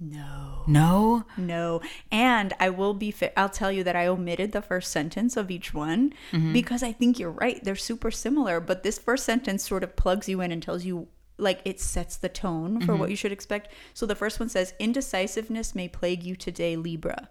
[0.00, 0.62] no.
[0.66, 1.80] No, No.
[2.10, 5.50] And I will be fa- I'll tell you that I omitted the first sentence of
[5.50, 6.12] each one
[6.52, 7.62] because I think you're right.
[7.62, 11.08] They're super similar, but this first sentence sort of plugs you in and tells you
[11.36, 13.72] like it sets the tone for what you should expect.
[13.94, 17.28] So the first one says indecisiveness may plague you today, Libra.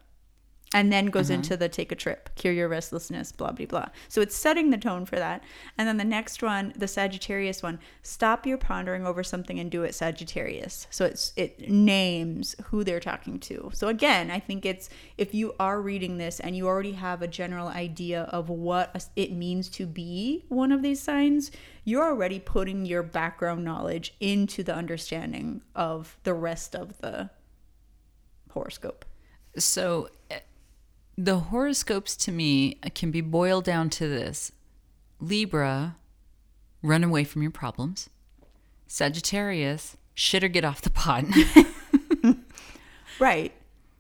[0.73, 1.36] And then goes mm-hmm.
[1.36, 3.88] into the take a trip, cure your restlessness, blah, blah, blah.
[4.10, 5.43] So it's setting the tone for that.
[5.77, 9.84] And then the next one, the Sagittarius one, stop your pondering over something and do
[9.84, 10.88] it Sagittarius.
[10.89, 13.71] So it's it names who they're talking to.
[13.73, 17.27] So again, I think it's if you are reading this and you already have a
[17.27, 21.49] general idea of what it means to be one of these signs,
[21.86, 27.30] you're already putting your background knowledge into the understanding of the rest of the
[28.49, 29.06] horoscope.
[29.58, 30.10] So
[31.17, 34.51] the horoscopes to me can be boiled down to this
[35.19, 35.95] Libra,
[36.84, 38.10] run away from your problems.
[38.86, 41.25] Sagittarius, shit or get off the pot.
[43.19, 43.51] Right.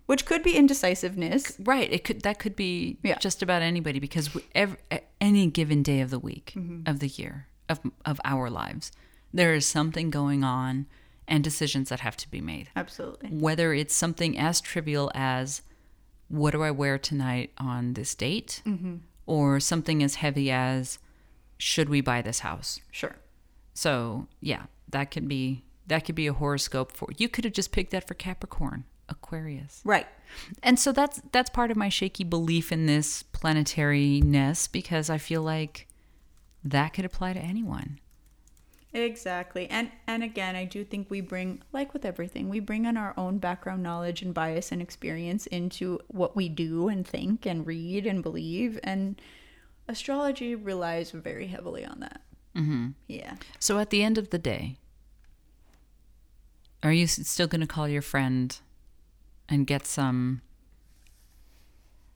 [0.05, 1.57] Which could be indecisiveness.
[1.59, 1.91] right.
[1.91, 3.17] It could that could be Yeah.
[3.17, 4.77] just about anybody because we, ev
[5.19, 6.87] any given day of the week, mm-hmm.
[6.89, 8.91] of the year, of of our lives,
[9.33, 10.85] there is something going on
[11.27, 12.69] and decisions that have to be made.
[12.75, 13.29] Absolutely.
[13.31, 15.61] whether it's something as trivial as
[16.29, 18.97] what do I wear tonight on this date, mm-hmm.
[19.25, 20.99] or something as heavy as
[21.57, 22.79] should we buy this house.
[22.91, 23.15] Sure.
[23.73, 27.29] So yeah, that could be that could be a horoscope for you.
[27.29, 30.07] Could have just picked that for Capricorn, Aquarius, Right.
[30.61, 35.41] and so that's that's part of my shaky belief in this planetariness because I feel
[35.41, 35.87] like
[36.63, 37.99] that could apply to anyone.
[38.97, 39.69] Exactly.
[39.69, 43.13] And and again, I do think we bring like with everything, we bring in our
[43.15, 48.07] own background knowledge and bias and experience into what we do and think and read
[48.07, 49.21] and believe and
[49.87, 52.21] astrology relies very heavily on that.
[52.55, 52.89] Mm-hmm.
[53.07, 53.35] Yeah.
[53.59, 54.79] So at the end of the day,
[56.81, 58.57] are you still going to call your friend
[59.47, 60.41] and get some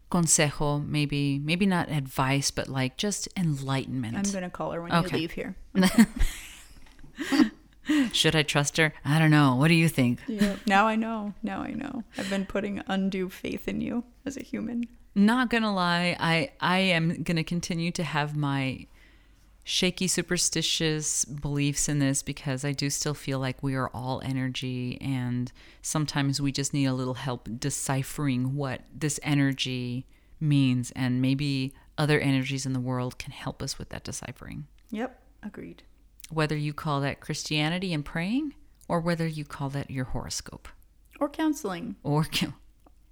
[0.09, 4.17] consejo, maybe maybe not advice, but like just enlightenment?
[4.17, 5.17] I'm going to call her when Okay.
[5.17, 5.55] you leave here.
[8.11, 8.93] Should I trust her?
[9.03, 9.55] I don't know.
[9.55, 10.19] What do you think?
[10.27, 10.55] Yeah.
[10.65, 11.33] now I know.
[11.41, 12.03] Now I know.
[12.17, 14.85] I've been putting undue faith in you as a human.
[15.13, 18.87] Not gonna lie, I I am gonna continue to have my
[19.63, 24.97] shaky superstitious beliefs in this because I do still feel like we are all energy
[25.01, 30.07] and sometimes we just need a little help deciphering what this energy
[30.39, 34.65] means and maybe other energies in the world can help us with that deciphering.
[34.89, 35.21] Yep.
[35.43, 35.83] Agreed.
[36.31, 38.53] Whether you call that Christianity and praying
[38.87, 40.67] or whether you call that your horoscope
[41.19, 41.95] Or counseling.
[42.03, 42.25] or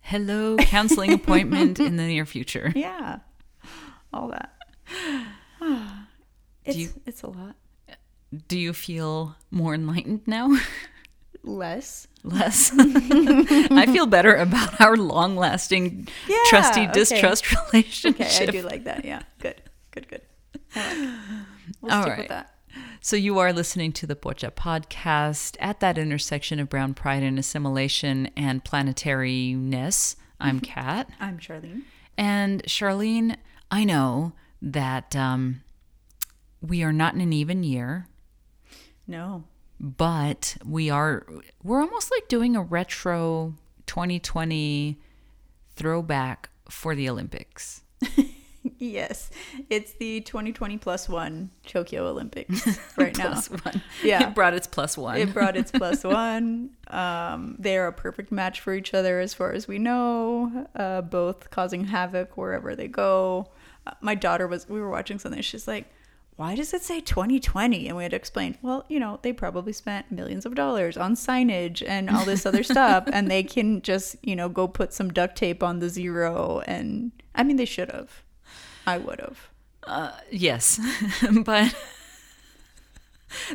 [0.01, 2.71] hello counseling appointment in the near future.
[2.75, 3.19] Yeah.
[4.13, 4.55] All that.
[6.65, 7.55] It's you- it's a lot
[8.47, 10.57] Do you feel more enlightened now?
[11.43, 12.07] less.
[12.23, 12.71] Less.
[12.77, 16.91] I feel better about our long lasting Yeah, trusty okay.
[16.91, 18.21] distrust relationship.
[18.21, 19.03] Okay, I do like that.
[19.05, 20.21] Yeah, good, good, good.
[20.75, 21.09] Like it.
[21.81, 22.19] We'll All stick right.
[22.19, 22.53] with that.
[23.01, 27.39] So you are listening to the Pocha podcast at that intersection of brown pride and
[27.39, 30.17] assimilation and planetariness.
[30.39, 31.09] I'm Kat.
[31.19, 31.83] I'm Charlene.
[32.17, 33.37] And Charlene,
[33.71, 35.61] I know that um,
[36.61, 38.07] we are not in an even year,
[39.07, 39.45] No,
[39.79, 41.25] but we are
[41.63, 44.99] we're almost like doing a retro 2020
[45.73, 47.81] throwback for the Olympics.
[48.91, 49.29] yes,
[49.69, 53.39] it's the 2020 plus one Tokyo Olympics right now.
[53.39, 53.81] One.
[54.03, 54.29] Yeah.
[54.29, 55.17] It brought its plus one.
[55.17, 56.71] It brought its plus one.
[56.87, 61.01] Um, they are a perfect match for each other as far as we know, uh,
[61.01, 63.49] both causing havoc wherever they go.
[63.85, 65.85] Uh, my daughter was, we were watching something, she's like,
[66.37, 67.89] why does it say 2020?
[67.89, 71.15] And we had to explain, well, you know, they probably spent millions of dollars on
[71.15, 75.09] signage and all this other stuff, and they can just, you know, go put some
[75.11, 76.61] duct tape on the zero.
[76.65, 78.23] And I mean, they should have.
[78.89, 79.49] I would have.
[79.83, 80.79] Uh, yes,
[81.45, 81.73] but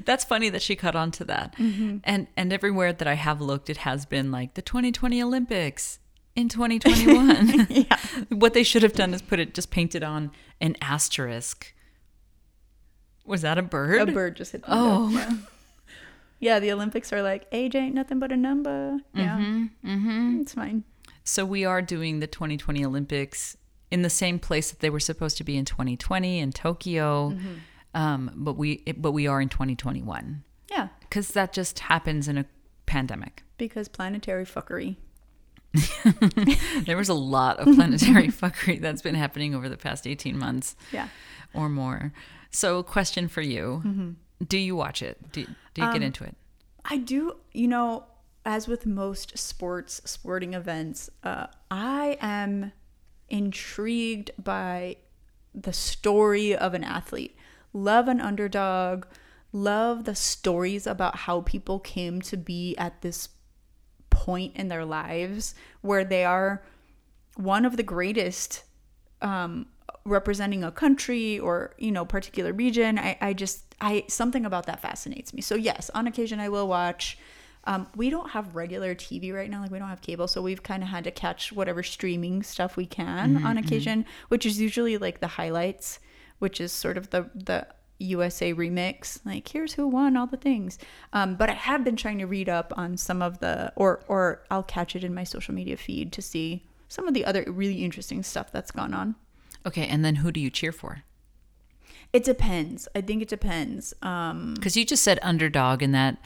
[0.05, 1.57] that's funny that she caught on to that.
[1.57, 1.99] Mm-hmm.
[2.05, 5.99] And and everywhere that I have looked, it has been like the 2020 Olympics
[6.37, 7.67] in 2021.
[7.71, 7.97] Yeah.
[8.31, 11.75] what they should have done is put it just painted on an asterisk.
[13.27, 14.09] Was that a bird?
[14.09, 15.09] A bird just hit the Oh.
[15.11, 15.33] Yeah.
[16.41, 18.99] yeah, the Olympics are like age ain't nothing but a number.
[19.15, 20.85] Yeah, mm-hmm, it's fine.
[21.25, 23.57] So we are doing the 2020 Olympics
[23.95, 27.55] in the same place that they were supposed to be in 2020 in Tokyo, Mm-hmm.
[28.03, 28.69] um, but we
[29.05, 32.45] but we are in 2021 Yeah, because that just happens in a
[32.87, 33.35] pandemic.
[33.59, 34.97] because planetary fuckery.
[36.87, 40.77] There was a lot of planetary fuckery that's been happening over the past 18 months
[40.93, 41.09] Yeah.
[41.53, 42.13] or more.
[42.51, 44.11] So, question for you: Mm-hmm.
[44.47, 45.17] Do you watch it?
[45.33, 46.37] Do, do you get Um, into it?
[46.85, 48.05] I do, you know,
[48.45, 52.73] as with most sports, sporting events, uh, I am
[53.29, 54.97] intrigued by
[55.55, 57.37] the story of an athlete.
[57.73, 59.07] Love an underdog,
[59.53, 63.29] love the stories about how people came to be at this
[64.11, 66.63] point in their lives where they are
[67.37, 68.65] one of the greatest
[69.23, 69.67] um,
[70.05, 72.99] representing a country or you know particular region.
[72.99, 75.41] I, I just i something about that fascinates me.
[75.41, 77.19] So yes on occasion i will watch
[77.67, 80.63] um, we don't have regular tv right now like we don't have cable so we've
[80.63, 84.97] kind of had to catch whatever streaming stuff we can on occasion which is usually
[84.99, 85.99] like the highlights
[86.39, 87.67] which is sort of the the
[87.99, 89.21] USA remix.
[89.25, 90.79] Like here's who won all the things.
[91.13, 94.43] Um, but I have been trying to read up on some of the or or
[94.51, 97.85] I'll catch it in my social media feed to see some of the other really
[97.85, 99.15] interesting stuff that's gone on.
[99.67, 101.05] Okay, and then who do you cheer for?
[102.13, 102.87] It depends.
[102.95, 103.95] I think it depends.
[104.03, 106.19] Um, Because you just said underdog, and that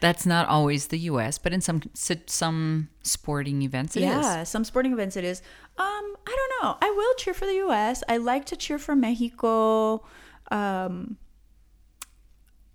[0.00, 4.06] that's not always the U.S., but in some some sporting events, it is.
[4.06, 5.40] yeah, some sporting events it is.
[5.78, 6.76] Um, I don't know.
[6.82, 8.02] I will cheer for the U.S.
[8.08, 10.04] I like to cheer for Mexico.
[10.50, 11.16] Um,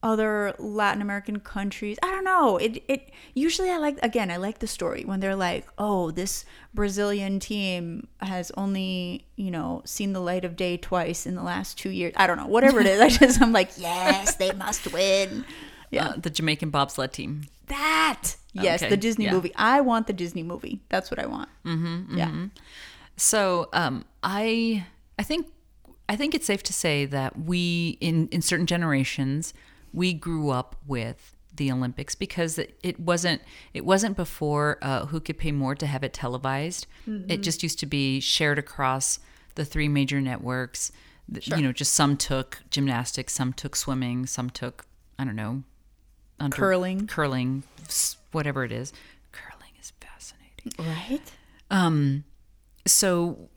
[0.03, 1.97] other Latin American countries.
[2.01, 2.57] I don't know.
[2.57, 6.43] It it usually I like again, I like the story when they're like, "Oh, this
[6.73, 11.77] Brazilian team has only, you know, seen the light of day twice in the last
[11.77, 12.47] 2 years." I don't know.
[12.47, 12.99] Whatever it is.
[12.99, 15.45] I just I'm like, "Yes, they must win."
[15.91, 16.07] Yeah.
[16.09, 17.43] Uh, the Jamaican bobsled team.
[17.67, 18.35] that.
[18.53, 19.31] Yes, Okay, the Disney yeah.
[19.33, 19.53] movie.
[19.55, 20.81] I want the Disney movie.
[20.89, 21.47] That's what I want.
[21.65, 22.47] Mm-hmm, yeah.
[23.17, 24.85] So um, I
[25.19, 25.47] I think
[26.09, 29.53] I think it's safe to say that we in in certain generations
[29.93, 33.41] we grew up with the Olympics because it, it wasn't
[33.73, 36.87] it wasn't before uh, who could pay more to have it televised.
[37.07, 39.19] It just used to be shared across
[39.55, 40.91] the three major networks.
[41.33, 44.85] Th- You know, just some took gymnastics, some took swimming, some took
[45.19, 45.63] I don't know
[46.41, 47.07] under- Curling.
[47.07, 47.63] curling,
[48.31, 48.91] whatever it is.
[49.31, 50.73] Curling is fascinating.
[50.79, 51.31] Right?
[51.69, 52.23] Um,
[52.85, 53.49] so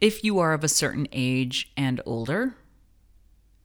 [0.00, 2.54] if you are of a certain age and older,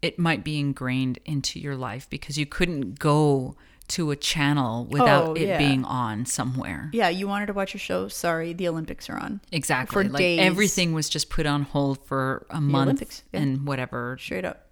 [0.01, 3.55] it might be ingrained into your life because you couldn't go
[3.89, 5.57] to a channel without Oh, it yeah.
[5.57, 6.91] being on somewhere.
[6.93, 8.07] Yeah, you wanted to watch a show.
[8.07, 9.41] Sorry, the Olympics are on.
[9.51, 10.03] Exactly.
[10.05, 10.39] For like days.
[10.41, 13.39] everything was just put on hold for a month Olympics, yeah.
[13.41, 14.15] and whatever.
[14.21, 14.68] Straight up.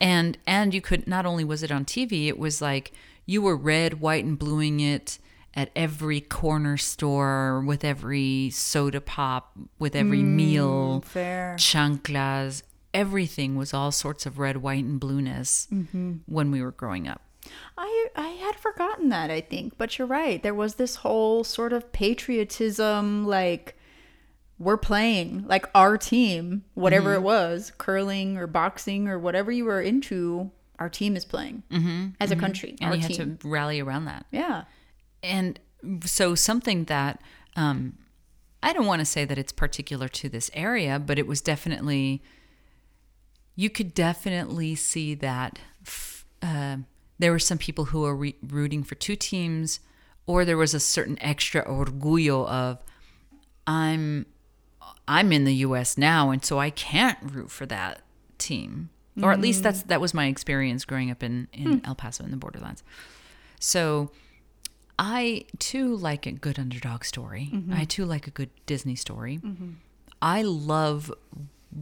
[0.00, 2.92] And and you could not only was it on TV, it was like
[3.24, 5.18] you were red, white, and bluing it
[5.54, 11.56] at every corner store with every soda pop, with every mm, meal, Fair.
[11.58, 16.14] chanclas, everything was all sorts of red, white, and blueness mm-hmm.
[16.26, 17.22] when we were growing up.
[17.78, 20.42] I I had forgotten that, I think, but you're right.
[20.42, 23.78] There was this whole sort of patriotism like
[24.58, 27.18] we're playing like our team, whatever Mm-hmm.
[27.20, 31.62] it was, curling or boxing or whatever you were into, our team is playing
[32.20, 32.70] as a country.
[32.72, 32.84] Mm-hmm.
[32.84, 34.26] and our you had to rally around that.
[34.30, 34.64] yeah.
[35.22, 35.58] And
[36.04, 37.20] so something that
[37.56, 37.98] um,
[38.62, 42.22] I don't want to say that it's particular to this area, but it was definitely
[43.54, 46.76] you could definitely see that f- uh,
[47.18, 49.80] there were some people who were re- rooting for two teams,
[50.26, 52.78] or there was a certain extra orgullo of
[53.66, 54.26] I'm
[55.08, 55.96] I'm in the U.S.
[55.96, 58.02] now, and so I can't root for that
[58.38, 58.90] team,
[59.22, 61.86] or at least that's that was my experience growing up in in hmm.
[61.86, 62.82] El Paso in the borderlands.
[63.60, 64.10] So
[64.98, 67.50] I too like a good underdog story.
[67.52, 67.72] Mm-hmm.
[67.72, 69.38] I too like a good Disney story.
[69.38, 69.72] Mm-hmm.
[70.22, 71.12] I love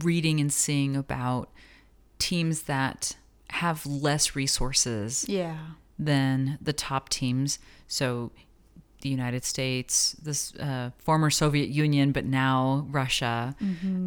[0.03, 1.49] reading and seeing about
[2.19, 3.15] teams that
[3.51, 5.57] have less resources Yeah.
[5.97, 7.59] than the top teams.
[7.87, 8.31] So
[9.05, 13.55] the United States, this uh, former Soviet Union, but now Russia.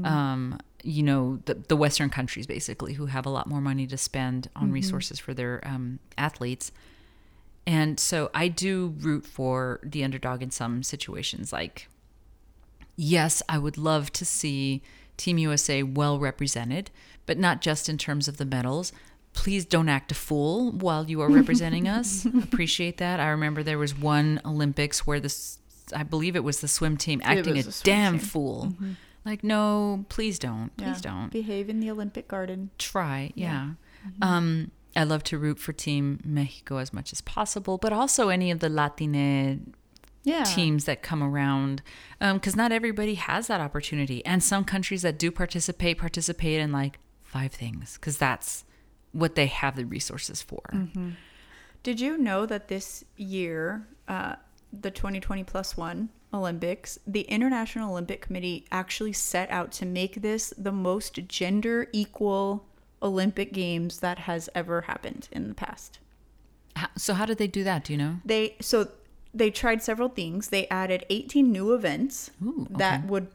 [0.05, 3.97] Um, you know the the Western countries basically who have a lot more money to
[3.97, 6.73] spend on resources for their um, athletes.
[7.67, 11.53] And so I do root for the underdog in some situations.
[11.53, 11.89] Like,
[12.97, 14.83] yes, I would love to see
[15.17, 16.91] Team USA well represented,
[17.27, 18.93] but not just in terms of the medals.
[19.39, 22.27] Please don't act a fool while you are representing us.
[22.43, 23.21] Appreciate that.
[23.21, 25.59] I remember there was one Olympics where this,
[25.95, 28.27] I believe it was the swim team acting a swim damn team.
[28.27, 28.67] fool.
[28.73, 28.93] Mm-hmm.
[29.25, 30.77] Like, no, please don't.
[30.77, 31.11] Please Yeah.
[31.13, 32.71] don't Behave in the Olympic garden.
[32.79, 33.71] try yeah,
[34.07, 34.23] mm-hmm.
[34.23, 38.51] um i love to root for team mexico as much as possible but also any
[38.51, 39.75] of the latine
[40.25, 40.45] Yeah.
[40.45, 41.83] teams that come around
[42.21, 46.73] um, because not everybody has that opportunity and some countries that do participate participate in
[46.73, 48.65] like five things because that's
[49.13, 50.63] what they have the resources for
[51.83, 54.35] Did you know that this year, uh,
[54.73, 60.53] the 2020 plus one Olympics, the International Olympic Committee actually set out to make this
[60.59, 62.67] the most gender equal
[63.03, 66.01] Olympic Games that has ever happened in the past.
[66.77, 68.89] How- so how did they do that do you know They so
[69.33, 70.49] they tried several things.
[70.49, 73.29] They added 18 new events Ooh, that would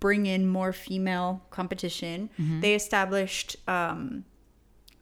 [0.00, 2.28] bring in more female competition.
[2.60, 4.24] They established um,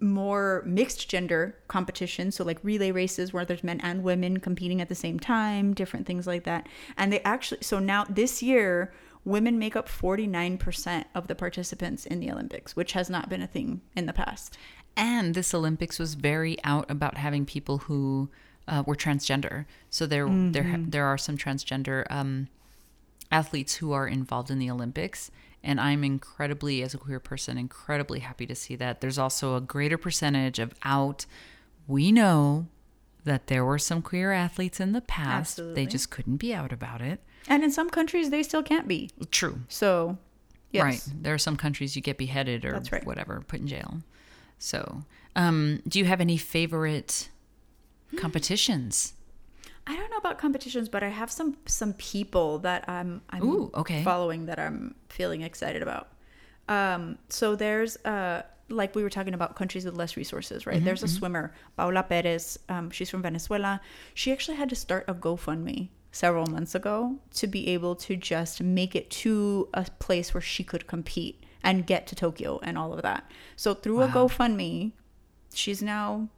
[0.03, 4.89] more mixed gender competition, so like relay races where there's men and women competing at
[4.89, 6.67] the same time, different things like that.
[6.97, 8.93] And they actually so now this year
[9.25, 13.47] women make up 49% of the participants in the Olympics, which has not been a
[13.47, 14.59] thing in the past.
[14.97, 18.31] And this Olympics was very out about having people who
[18.69, 19.67] uh, were transgender.
[19.91, 22.49] So there, there, there are some transgender um,
[23.31, 25.31] athletes who are involved in the Olympics,
[25.65, 29.01] and I'm incredibly, as a queer person, incredibly happy to see that.
[29.01, 31.27] There's also a greater percentage of out.
[31.87, 32.67] We know
[33.25, 35.59] that there were some queer athletes in the past.
[35.59, 35.85] Absolutely.
[35.85, 37.21] They just couldn't be out about it.
[37.49, 39.11] And in some countries they still can't be.
[39.31, 39.61] True.
[39.69, 40.19] So,
[40.71, 40.83] yes.
[40.83, 41.23] Right.
[41.23, 43.07] There are some countries you get beheaded or right.
[43.07, 43.99] whatever, put in jail.
[44.59, 45.05] So,
[45.37, 47.29] um, do you have any favorite
[48.17, 49.15] competitions?
[49.87, 53.71] I don't know about competitions, but I have some some people that I'm I'm Ooh,
[53.75, 54.03] okay.
[54.05, 56.09] following that I'm feeling excited about.
[56.69, 60.83] Um, so there's uh like we were talking about countries with less resources, right?
[60.83, 62.59] there's a swimmer, Paula Perez.
[62.69, 63.81] Um, she's from Venezuela.
[64.15, 68.63] She actually had to start a GoFundMe several months ago to be able to just
[68.63, 72.93] make it to a place where she could compete and get to Tokyo and all
[72.93, 73.31] of that.
[73.57, 74.93] So through a GoFundMe,
[75.55, 76.29] she's now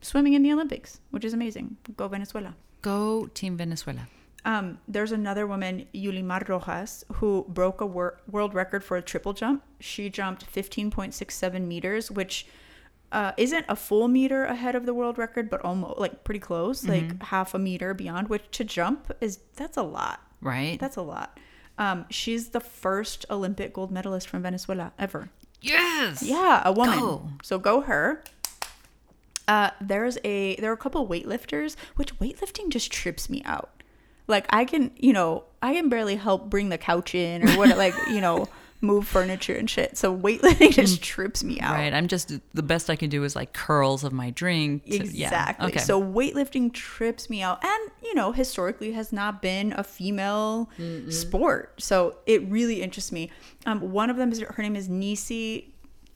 [0.00, 1.76] swimming in the Olympics, which is amazing.
[1.96, 2.54] Go Venezuela.
[2.82, 4.08] Go Team Venezuela.
[4.44, 9.34] Um, there's another woman, Yulimar Rojas, who broke a wor- world record for a triple
[9.34, 9.62] jump.
[9.80, 12.46] She jumped 15.67 meters, which
[13.12, 16.86] uh, isn't a full meter ahead of the world record, but almost like pretty close,
[16.86, 18.28] like half a meter beyond.
[18.28, 20.20] Which to jump is that's a lot.
[20.40, 20.78] Right?
[20.80, 21.38] That's a lot.
[21.76, 25.28] Um, she's the first Olympic gold medalist from Venezuela ever.
[25.60, 26.22] yes.
[26.22, 26.98] Yeah, a woman.
[26.98, 27.28] Go.
[27.42, 28.22] So go her.
[29.50, 33.82] Uh, there's a there are a couple weightlifters, which weightlifting just trips me out.
[34.28, 37.76] Like I can, you know, I can barely help bring the couch in or what,
[37.76, 38.46] like you know,
[38.80, 39.98] move furniture and shit.
[39.98, 41.74] So weightlifting just trips me out.
[41.74, 41.92] Right.
[41.92, 44.84] I'm just the best I can do is like curls of my drink.
[44.84, 45.26] to- yeah.
[45.26, 45.66] Exactly.
[45.70, 45.80] Okay.
[45.80, 50.70] So weightlifting trips me out, and you know, historically has not been a female
[51.10, 51.74] sport.
[51.82, 53.30] So it really interests me.
[53.66, 55.69] Um, one of them is her name is Nisi.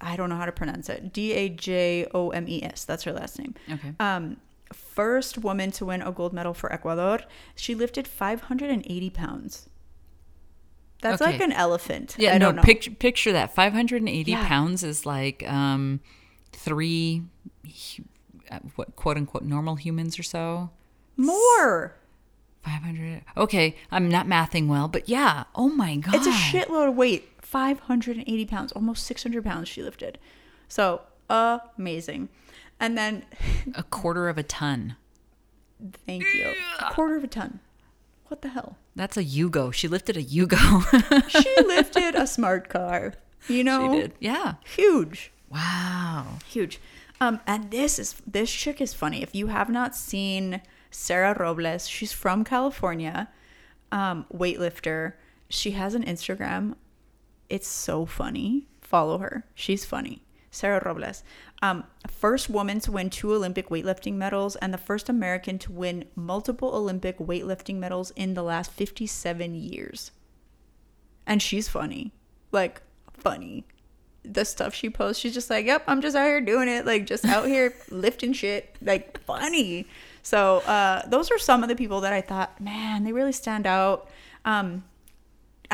[0.04, 1.12] I don't know how to pronounce it.
[1.12, 2.84] D A J O M E S.
[2.84, 3.54] That's her last name.
[3.72, 3.94] okay.
[3.98, 4.36] Um,
[4.72, 7.20] first woman to win a gold medal for Ecuador.
[7.56, 9.68] She lifted 580 pounds.
[11.00, 11.32] That's Okay.
[11.32, 12.16] like an elephant.
[12.18, 12.30] yeah.
[12.34, 12.46] I no.
[12.46, 12.62] don't know.
[12.62, 13.54] Picture picture that.
[13.54, 14.46] 580 Yeah.
[14.46, 16.00] pounds is like um,
[16.52, 17.22] three,
[18.50, 20.70] uh, what quote unquote normal humans or so.
[21.16, 21.96] More.
[22.62, 23.22] 500.
[23.36, 25.44] Okay, I'm not mathing well, but yeah.
[25.54, 26.14] Oh my god.
[26.14, 27.28] It's a shitload of weight.
[27.54, 30.18] 580 pounds, almost 600 pounds she lifted.
[30.66, 32.28] So amazing.
[32.80, 33.24] And then,
[33.76, 34.96] A quarter of a ton.
[36.04, 36.52] thank you.
[36.80, 37.60] A quarter of a ton.
[38.26, 38.76] What the hell?
[38.96, 39.72] That's a Yugo.
[39.72, 40.58] She lifted a Yugo.
[41.28, 43.14] She lifted a smart car.
[43.48, 43.92] You know?
[43.92, 44.12] she did.
[44.18, 44.54] Yeah.
[44.64, 45.30] Huge.
[45.48, 46.38] Wow.
[46.46, 46.80] Huge.
[47.20, 49.22] Um, and this is this chick is funny.
[49.22, 53.28] If you have not seen Sarah Robles, she's from California,
[53.92, 55.12] um, weightlifter.
[55.48, 56.74] She has an Instagram.
[57.48, 58.66] It's so funny.
[58.80, 59.44] Follow her.
[59.54, 60.22] She's funny.
[60.54, 61.24] Sarah Robles.
[61.62, 66.04] Um, first woman to win two Olympic weightlifting medals and the first American to win
[66.14, 70.12] multiple Olympic weightlifting medals in the last 57 years.
[71.26, 72.12] And she's funny.
[72.52, 72.82] Like,
[73.12, 73.64] funny.
[74.22, 76.86] The stuff she posts, she's just like, yep, I'm just out here doing it.
[76.86, 78.76] Like, just out here lifting shit.
[78.80, 79.86] Like, funny.
[80.22, 83.66] So, uh, those are some of the people that I thought, man, they really stand
[83.66, 84.08] out.
[84.44, 84.84] Um,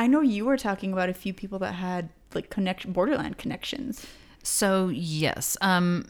[0.01, 4.07] I know you were talking about a few people that had like connection, borderline connections.
[4.43, 6.07] So yes, um,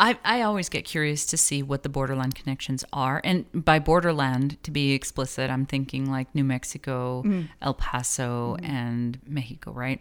[0.00, 4.56] I I always get curious to see what the borderland connections are, and by borderland,
[4.64, 7.22] to be explicit, I'm thinking like New Mexico,
[7.62, 10.00] El Paso, and Mexico, right?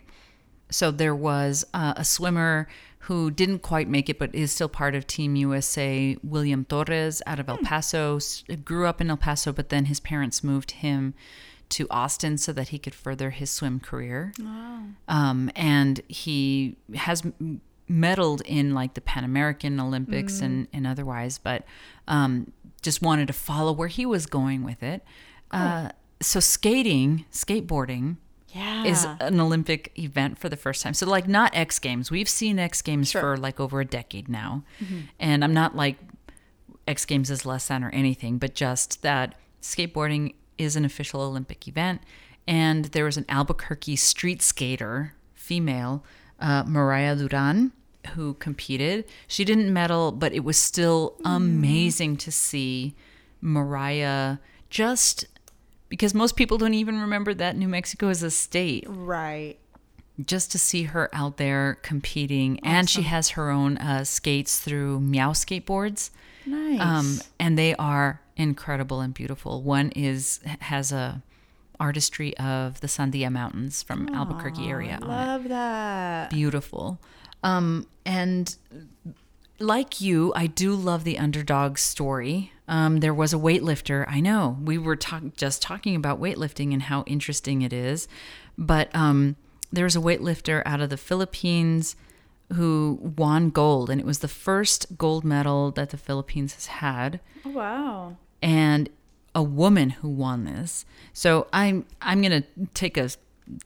[0.70, 2.68] So there was uh, a swimmer
[3.08, 6.18] who didn't quite make it, but is still part of Team USA.
[6.24, 10.00] William Torres out of El Paso s- grew up in El Paso, but then his
[10.00, 11.14] parents moved him
[11.70, 14.34] to Austin so that he could further his swim career.
[15.08, 21.38] Um, and he has m- medaled in like the Pan American Olympics and, and otherwise,
[21.38, 21.64] but
[22.08, 22.52] um,
[22.82, 25.04] just wanted to follow where he was going with it.
[25.52, 25.90] Uh,
[26.22, 28.18] so skating, skateboarding
[28.54, 28.84] Yeah.
[28.86, 30.94] is an Olympic event for the first time.
[30.94, 32.10] So like not X Games.
[32.12, 33.22] We've seen X Games Sure.
[33.22, 34.64] for like over a decade now.
[35.20, 35.98] And I'm not like
[36.88, 41.68] X Games is less than or anything, but just that skateboarding is an official Olympic
[41.68, 42.02] event.
[42.48, 46.04] And there was an Albuquerque street skater, female,
[46.40, 47.74] uh, Mariah Duran,
[48.16, 49.06] who competed.
[49.28, 52.96] She didn't medal, but it was still amazing to see
[53.42, 54.38] Mariah
[54.70, 55.26] just
[55.90, 59.58] because most people don't even remember that New Mexico is a state right.
[60.26, 65.00] just to see her out there competing and she has her own uh, skates through
[65.00, 66.10] meow skateboards
[66.46, 66.82] Nice.
[66.82, 69.62] um, and they are incredible and beautiful.
[69.62, 71.22] One is has a
[71.80, 75.08] artistry of the sandia mountains from albuquerque area on it.
[75.08, 76.30] Love that.
[76.32, 77.00] beautiful.
[77.44, 78.56] Um, and
[79.60, 82.52] like you i do love the underdog story.
[82.68, 86.84] Um, there was a weightlifter i know we were talk- just talking about weightlifting and
[86.84, 88.08] how interesting it is
[88.58, 89.36] but um,
[89.72, 91.96] there was a weightlifter out of the philippines
[92.54, 97.20] who won gold and it was the first gold medal that the philippines has had.
[97.46, 98.18] Oh, wow.
[98.42, 98.90] And
[99.34, 100.86] a woman who won this.
[101.14, 103.10] So I'm I'm gonna take a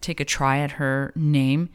[0.02, 1.70] take a try at her name.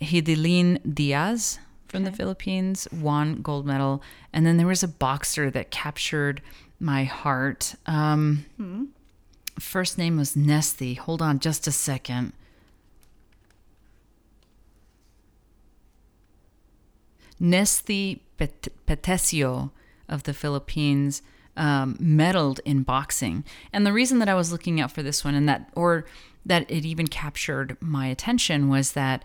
[0.00, 5.70] Hidilyn Diaz from the Philippines won gold medal, and then there was a boxer that
[5.70, 6.40] captured
[6.78, 7.74] my heart.
[7.86, 8.46] Um,
[9.58, 10.96] First name was Nesthy.
[10.96, 12.32] Hold on, just a second.
[17.38, 19.70] Nesty Pet- Petecio
[20.08, 21.20] of the Philippines
[21.60, 23.44] um, medaled in boxing.
[23.72, 26.06] And the reason that I was looking out for this one and that, or
[26.46, 29.22] that it even captured my attention was that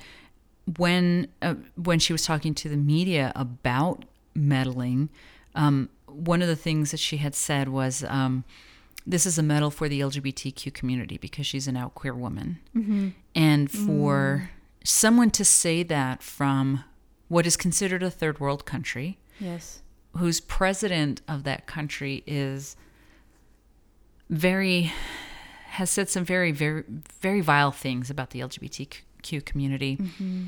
[0.77, 4.03] when uh, when she was talking to the media about
[4.37, 5.07] medaling,
[5.55, 8.43] um, one of the things that she had said was, um,
[9.07, 12.59] "This is a medal for the LGBTQ community because she's an out queer woman."
[13.33, 14.49] And for
[14.83, 16.83] someone to say that from
[17.29, 19.81] what is considered a third world country, Yes.
[20.17, 22.75] Whose president of that country is
[24.29, 24.91] very
[25.69, 26.83] has said some very very
[27.21, 30.45] very vile things about the LGBTQ community, mm-hmm.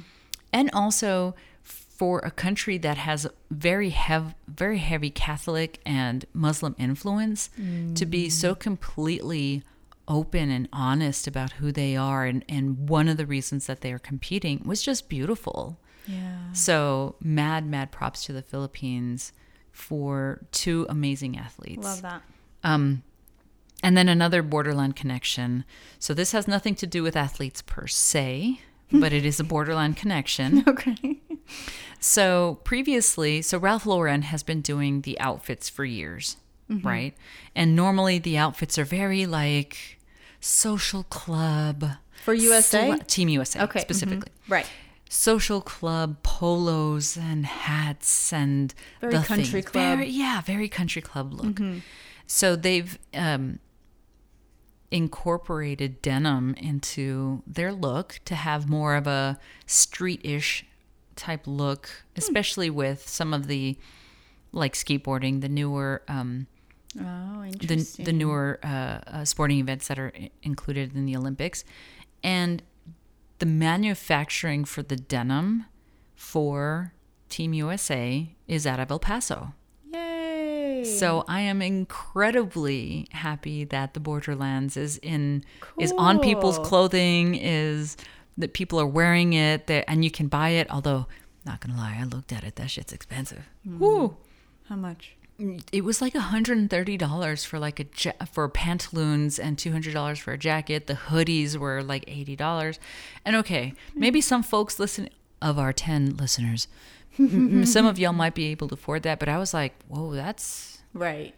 [0.53, 7.49] and also for a country that has very hev- very heavy Catholic and Muslim influence
[7.95, 8.32] to be mm.
[8.32, 9.63] so completely
[10.07, 12.26] open and honest about who they are.
[12.26, 15.80] And, and one of the reasons that they are competing was just beautiful.
[16.05, 16.53] Yeah.
[16.53, 19.34] So mad, mad props to the Philippines
[19.78, 21.84] for two amazing athletes.
[21.84, 22.21] Love that.
[22.63, 23.03] Um,
[23.84, 25.63] and then another borderline connection.
[25.99, 28.59] So this has nothing to do with athletes per se,
[28.91, 30.63] but it is a borderline connection.
[30.67, 31.19] Okay.
[31.99, 36.36] So previously, so Ralph Lauren has been doing the outfits for years,
[36.69, 37.15] right?
[37.55, 39.97] And normally the outfits are very like
[40.41, 41.86] social club
[42.25, 42.86] For USA?
[42.88, 43.80] cele- Team USA Okay.
[43.80, 43.84] mhm.
[43.84, 44.67] specifically Right.
[45.09, 49.65] Social club polos and hats and Very the country things.
[49.69, 49.97] club.
[49.99, 51.59] Very- yeah, very country club look.
[52.25, 53.59] So they've um,
[54.91, 60.65] incorporated denim into their look to have more of a street-ish
[61.15, 63.77] type look, especially with some of the
[64.51, 66.47] like skateboarding, the newer um,
[66.99, 71.63] Oh, the the newer uh, uh, sporting events that are included in the Olympics,
[72.23, 72.63] and
[73.39, 75.65] the manufacturing for the denim
[76.15, 76.93] for
[77.29, 79.53] Team USA is out of El Paso.
[79.91, 80.83] Yay.
[80.83, 85.43] So I am incredibly happy that the Borderlands is in
[85.77, 87.97] is on people's clothing is
[88.38, 90.67] that people are wearing it that and you can buy it.
[90.69, 91.07] Although
[91.45, 92.55] not gonna lie, I looked at it.
[92.55, 93.49] That shit's expensive.
[93.67, 93.79] Mm-hmm.
[93.79, 94.17] Woo.
[94.69, 95.16] How much?
[95.71, 100.88] It was like $130 for like a ja- for pantaloons and $200 for a jacket.
[100.88, 102.79] The hoodies were like $80.
[103.23, 105.09] And okay, maybe some folks listen
[105.41, 106.67] of our 10 listeners,
[107.17, 110.79] some of y'all might be able to afford that, but I was like, "Whoa, that's
[110.93, 111.33] Right.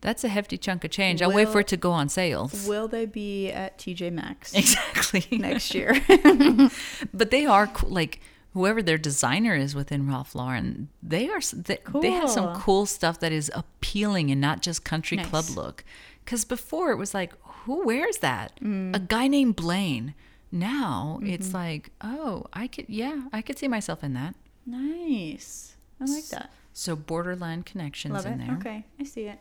[0.00, 1.20] that's a hefty chunk of change.
[1.22, 5.38] I'll wait for it to go on sales." Will they be at TJ Maxx Exactly.
[5.38, 5.94] next year?
[7.14, 8.20] but they are like
[8.52, 12.54] whoever their designer is within Ralph Lauren, they are they, they have some Cool.
[12.62, 15.84] cool stuff that is appealing and not just country club look.
[16.24, 18.58] Because before it was like, who wears that?
[18.60, 18.94] Mm.
[18.94, 20.14] A guy named Blaine.
[20.50, 21.30] Now Mm-hmm.
[21.32, 24.34] it's like, oh, I could, yeah, I could see myself in that.
[24.66, 25.76] nice.
[26.00, 26.50] I like that.
[26.72, 28.46] So Borderland connections Love in it.
[28.46, 28.56] there.
[28.56, 29.38] Okay, I see it.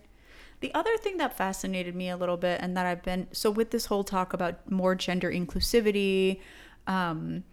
[0.60, 3.72] The other thing that fascinated me a little bit, and that I've been so with
[3.72, 6.40] this whole talk about more gender inclusivity,
[6.86, 7.44] um,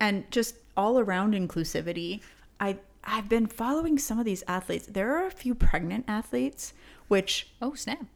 [0.00, 2.20] and just all around inclusivity,
[2.60, 4.86] I I've been following some of these athletes.
[4.86, 6.72] There are a few pregnant athletes,
[7.08, 8.06] which Oh snap!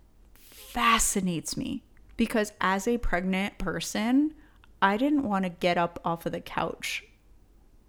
[0.40, 1.82] fascinates me
[2.16, 4.34] because as a pregnant person,
[4.80, 7.04] I didn't want to get up off of the couch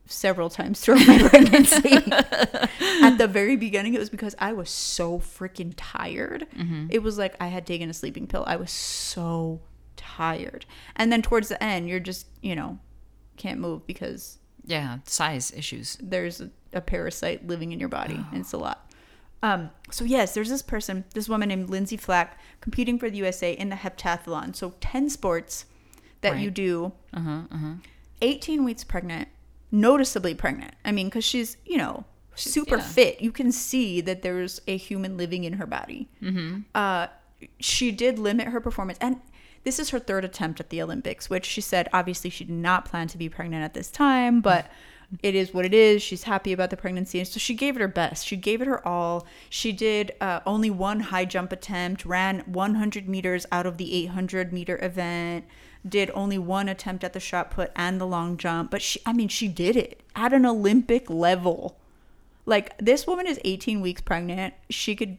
[0.05, 1.93] several times throughout my pregnancy.
[3.03, 6.47] At the very beginning, it was because I was so freaking tired.
[6.57, 6.88] Mm-hmm.
[6.89, 8.43] It was like I had taken a sleeping pill.
[8.47, 9.61] I was so
[9.95, 10.65] tired.
[10.95, 12.80] And then towards the end, you're just, you know,
[13.38, 14.39] can't move because
[14.70, 15.97] Yeah, size issues.
[16.01, 18.91] there's a, a parasite living in your body and it's a lot
[19.41, 23.53] um, so yes there's this person this woman named lindsay flach competing for the usa
[23.53, 25.65] in the heptathlon so 10 sports
[26.22, 27.41] that you do Uh huh.
[27.51, 27.74] Uh huh.
[28.22, 29.28] 18 weeks pregnant
[29.72, 32.03] noticeably pregnant i mean because she's you know
[32.36, 32.84] super yeah.
[32.84, 36.59] fit you can see that there's a human living in her body mm-hmm.
[36.76, 37.07] uh,
[37.59, 39.20] she did limit her performance and
[39.64, 42.86] this is her third attempt at the olympics which she said obviously she did not
[42.86, 44.70] plan to be pregnant at this time but
[45.24, 46.01] it is what it is.
[46.01, 47.20] She's happy about the pregnancy.
[47.20, 48.26] And so she gave it her best.
[48.26, 49.26] She gave it her all.
[49.49, 54.53] She did uh, only one high jump attempt ran 100 meters out of the 800
[54.53, 55.45] meter event
[55.88, 58.70] did only one attempt at the shot put and the long jump.
[58.70, 61.78] But she i mean she did it at an olympic level.
[62.45, 64.53] Like this woman is 18 weeks pregnant.
[64.70, 65.18] She could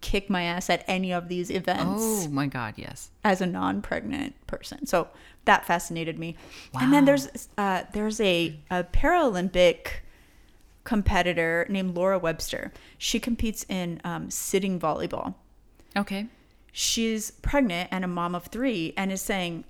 [0.00, 2.74] kick my ass at any of these events Oh my God!
[2.76, 3.10] Yes.
[3.24, 4.86] as a non-pregnant person.
[4.86, 5.08] So
[5.44, 6.36] that fascinated me.
[6.72, 6.80] Wow.
[6.82, 9.88] And then there's uh, there's a, a Paralympic
[10.84, 12.72] competitor named Lora Webster.
[12.96, 15.34] She competes in um, sitting volleyball.
[15.96, 16.26] Okay.
[16.72, 19.64] She's pregnant and a mom of three, and is saying,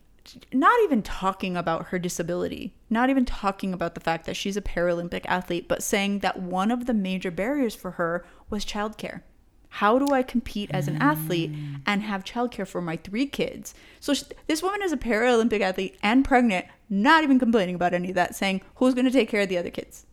[0.53, 4.63] not even talking about her disability, not even talking about the fact that she's a
[4.63, 9.23] Paralympic athlete, but saying that one of the major barriers for her was childcare.
[9.71, 11.53] How do I compete as an athlete
[11.87, 13.75] and have childcare for my three kids?
[14.01, 18.09] So sh- this woman is a Paralympic athlete and pregnant, not even complaining about any
[18.09, 20.07] of that, saying who's going to take care of the other kids.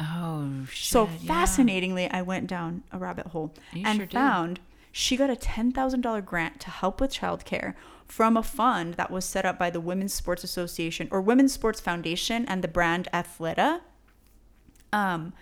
[0.00, 0.90] Oh shit.
[0.92, 1.26] So yeah.
[1.26, 6.24] fascinatingly, I went down a rabbit hole You and sure found she got a $10,000
[6.24, 7.74] grant to help with childcare
[8.06, 11.80] from a fund that was set up by the Women's Sports Association or Women's Sports
[11.80, 13.80] Foundation and the brand Athleta.
[14.92, 15.32] Um,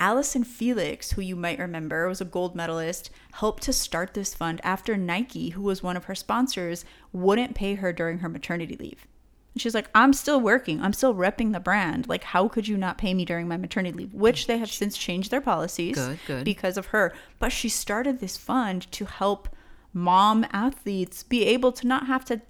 [0.00, 4.60] Allyson Felix, who you might remember was a gold medalist, helped to start this fund
[4.62, 9.06] after Nike, who was one of her sponsors, wouldn't pay her during her maternity leave.
[9.54, 10.80] And she's like, I'm still working.
[10.80, 12.08] I'm still repping the brand.
[12.08, 14.14] Like, how could you not pay me during my maternity leave?
[14.14, 16.44] Which they have since changed their policies Good, good.
[16.44, 17.12] because of her.
[17.40, 19.48] But she started this fund to help
[19.92, 22.40] mom athletes be able to not have to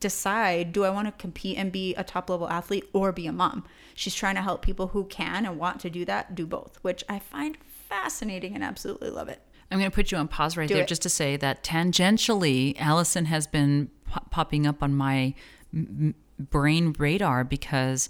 [0.00, 3.32] decide do I want to compete and be a top level athlete or be a
[3.32, 3.64] mom.
[3.94, 7.02] She's trying to help people who can and want to do that do both, which
[7.08, 9.40] I find fascinating and absolutely love it.
[9.70, 10.88] I'm going to put you on pause right Do there it.
[10.88, 15.34] just to say that tangentially, Allyson has been po- popping up on my
[15.74, 18.08] m- brain radar because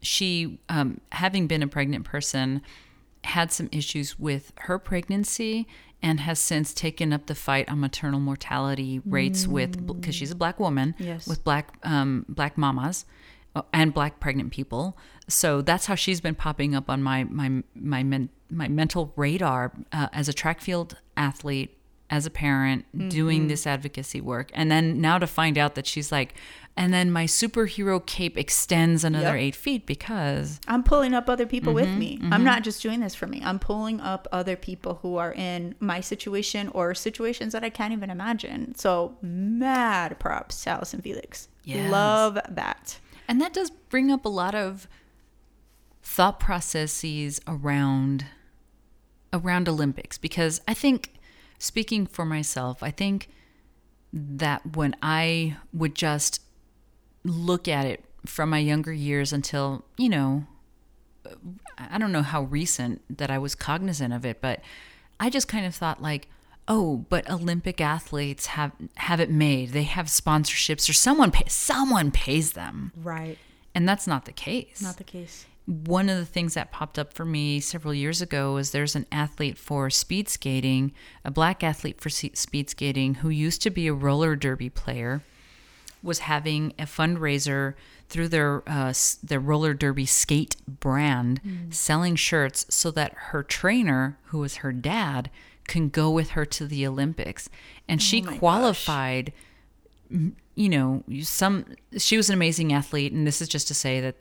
[0.00, 2.62] she, um, having been a pregnant person,
[3.24, 5.66] had some issues with her pregnancy
[6.02, 10.34] and has since taken up the fight on maternal mortality rates with because she's a
[10.34, 11.26] black woman Yes.
[11.26, 13.06] with black um, black mamas
[13.56, 14.96] uh, and black pregnant people.
[15.28, 19.72] So that's how she's been popping up on my my my men, my mental radar
[19.92, 21.76] uh, as a track field athlete
[22.10, 26.12] as a parent doing this advocacy work and then now to find out that she's
[26.12, 26.34] like
[26.76, 29.42] and then my superhero cape extends another Yep.
[29.42, 32.18] eight feet because I'm pulling up other people with me.
[32.18, 33.40] Mm-hmm, I'm not just doing this for me.
[33.44, 37.92] I'm pulling up other people who are in my situation or situations that I can't
[37.92, 38.74] even imagine.
[38.74, 41.46] So mad props to Allyson Felix.
[41.62, 41.92] Yes.
[41.92, 42.98] Love that.
[43.28, 44.88] And that does bring up a lot of
[46.02, 48.26] thought processes around
[49.32, 51.12] around Olympics because I think
[51.58, 53.28] speaking for myself, I think
[54.12, 56.40] that when I would just
[57.24, 60.46] look at it from my younger years until, you know,
[61.78, 64.60] I don't know how recent that I was cognizant of it, but
[65.18, 66.28] I just kind of thought like,
[66.68, 69.70] oh, but Olympic athletes have have it made.
[69.70, 72.92] They have sponsorships or someone pay, someone pays them.
[72.96, 73.38] Right.
[73.74, 74.80] And that's not the case.
[74.80, 75.46] Not the case.
[75.66, 79.06] One of the things that popped up for me several years ago was there's an
[79.10, 80.92] athlete for speed skating,
[81.24, 85.22] a black athlete for speed skating who used to be a roller derby player,
[86.02, 87.74] was having a fundraiser
[88.10, 88.92] through their uh,
[89.22, 91.40] their roller derby skate brand,
[91.70, 95.30] selling shirts so that her trainer, who was her dad,
[95.66, 97.48] can go with her to the Olympics,
[97.88, 98.38] and she gosh.
[98.38, 99.32] qualified
[100.54, 101.64] you know, some
[101.96, 104.16] she was an amazing athlete, and this is just to say that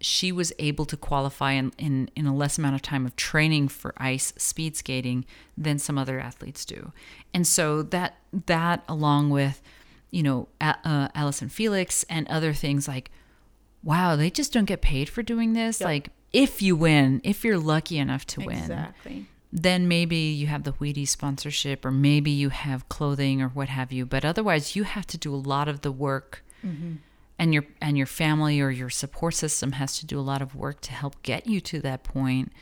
[0.00, 3.68] she was able to qualify in, in, in a less amount of time of training
[3.68, 5.24] for ice speed skating
[5.56, 6.92] than some other athletes do.
[7.34, 9.60] And so that that along with,
[10.10, 13.10] you know, uh, Allyson Felix and other things like,
[13.82, 15.80] wow, they just don't get paid for doing this.
[15.80, 19.26] Like if you win, if you're lucky enough to win, Exactly.
[19.52, 23.90] then maybe you have the Wheaties sponsorship or maybe you have clothing or what have
[23.92, 24.04] you.
[24.06, 26.44] But otherwise, you have to do a lot of the work,
[27.38, 30.54] and your and your family or your support system has to do a lot of
[30.54, 32.52] work to help get you to that point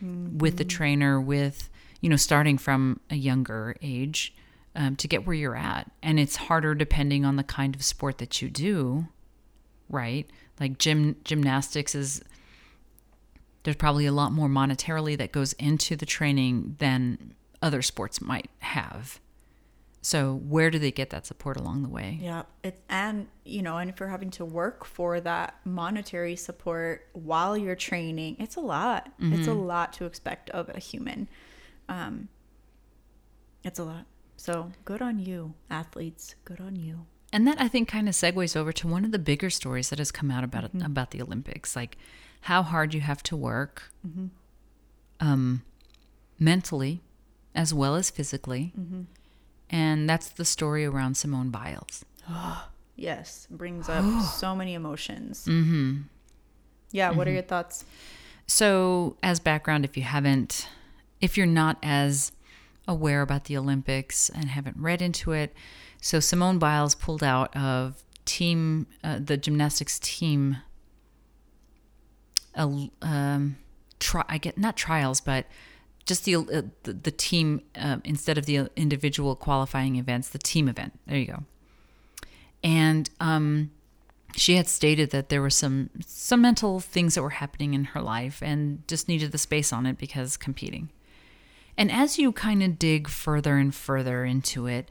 [0.00, 1.70] with the trainer, with
[2.00, 4.34] you know, starting from a younger age
[4.76, 5.90] um, to get where you're at.
[6.02, 9.08] And it's harder depending on the kind of sport that you do,
[9.88, 10.28] right?
[10.60, 12.22] Like gym gymnastics is
[13.64, 18.48] there's probably a lot more monetarily that goes into the training than other sports might
[18.60, 19.20] have.
[20.00, 22.18] So where do they get that support along the way?
[22.20, 27.06] Yeah, it and you know, and if you're having to work for that monetary support
[27.12, 29.10] while you're training, it's a lot.
[29.20, 31.28] It's a lot to expect of a human.
[31.88, 32.28] Um,
[33.64, 34.06] it's a lot.
[34.36, 36.36] So good on you, athletes.
[36.44, 37.06] Good on you.
[37.32, 39.98] And that I think kind of segues over to one of the bigger stories that
[39.98, 41.98] has come out about about the Olympics, like
[42.42, 43.92] how hard you have to work,
[45.20, 45.62] um,
[46.38, 47.02] mentally
[47.54, 48.72] as well as physically,
[49.70, 52.04] and that's the story around Simone Biles.
[53.00, 54.04] Yes, brings up
[54.34, 55.44] so many emotions.
[55.46, 55.98] Mm-hmm.
[56.90, 57.12] Yeah.
[57.12, 57.84] What are your thoughts?
[58.48, 60.68] So, as background, if you haven't,
[61.20, 62.32] if you're not as
[62.88, 65.54] aware about the Olympics and haven't read into it,
[66.00, 70.56] so Simone Biles pulled out of team, uh, the gymnastics team,
[72.56, 73.58] um,
[74.00, 75.46] try, I get not trials, but
[76.08, 80.68] just the uh, the, the team um, instead of the individual qualifying events, the team
[80.68, 80.98] event.
[81.06, 81.44] There you go.
[82.64, 83.70] And um,
[84.34, 88.00] she had stated that there were some some mental things that were happening in her
[88.00, 90.90] life and just needed the space on it because competing.
[91.76, 94.88] And as you kind of dig further and further into it,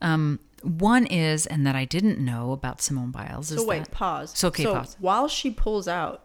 [0.00, 3.90] um, one is, and that I didn't know about Simone Biles is So wait, that
[3.90, 4.32] pause.
[4.36, 4.94] So, okay, pause.
[4.94, 5.04] Mm-hmm.
[5.04, 6.24] While she pulls out,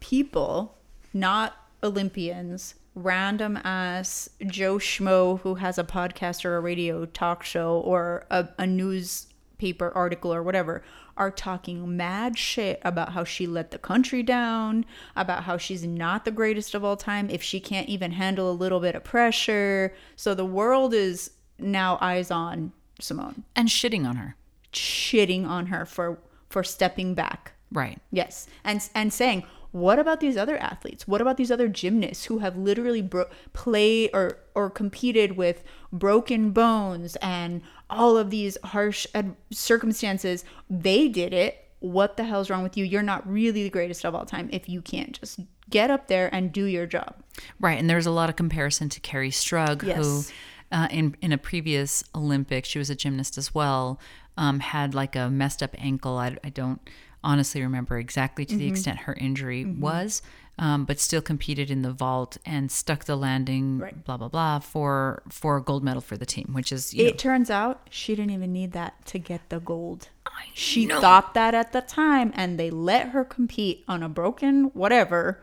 [0.00, 0.78] people,
[1.12, 7.80] not Olympians, random ass Joe Schmo who has a podcast or a radio talk show
[7.80, 10.82] or a, a newspaper article or whatever,
[11.16, 14.84] are talking mad shit about how she let the country down,
[15.14, 18.52] about how she's not the greatest of all time if she can't even handle a
[18.52, 19.94] little bit of pressure.
[20.16, 24.36] So the world is now eyes on Simone, and shitting on her.
[24.72, 26.18] shitting on her for
[26.48, 27.52] for stepping back.
[27.70, 27.98] Right.
[28.10, 31.08] Yes, and and saying, what about these other athletes?
[31.08, 36.50] What about these other gymnasts who have literally bro- played or or competed with broken
[36.52, 40.44] bones and all of these harsh ad- circumstances?
[40.70, 41.58] They did it.
[41.80, 42.84] What the hell's wrong with you?
[42.84, 46.32] You're not really the greatest of all time if you can't just get up there
[46.32, 47.14] and do your job.
[47.58, 49.96] Right, and there was a lot of comparison to Kerri Strug, Yes.
[49.96, 53.98] who, uh, in in a previous Olympic, she was a gymnast as well,
[54.36, 56.18] um, had like a messed up ankle.
[56.18, 56.80] I, I don't
[57.24, 58.72] honestly remember exactly to the Mm-hmm.
[58.72, 60.22] extent her injury was,
[60.58, 63.78] um, but still competed in the vault and stuck the landing.
[63.78, 64.04] Right.
[64.04, 67.10] Blah blah blah for for a gold medal for the team, which is It know,
[67.12, 70.08] turns out she didn't even need that to get the gold.
[70.54, 75.40] She thought that at the time, and they let her compete on a broken whatever.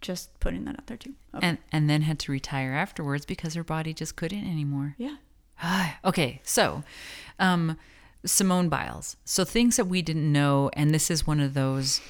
[0.00, 1.14] Just putting that out there too.
[1.34, 1.46] Okay.
[1.46, 4.96] and and then had to retire afterwards because her body just couldn't anymore.
[4.98, 5.16] Yeah.
[6.04, 6.82] okay, so
[7.38, 7.78] um,
[8.24, 9.16] Simone Biles.
[9.24, 12.00] So things that we didn't know, and this is one of those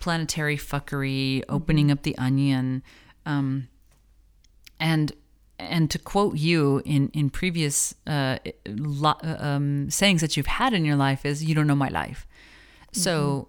[0.00, 2.82] planetary fuckery, opening up the onion,
[3.26, 3.68] um,
[4.78, 5.12] and
[5.58, 10.84] and to quote you in in previous uh, lo- um, sayings that you've had in
[10.84, 12.26] your life is you don't know my life.
[12.92, 13.48] So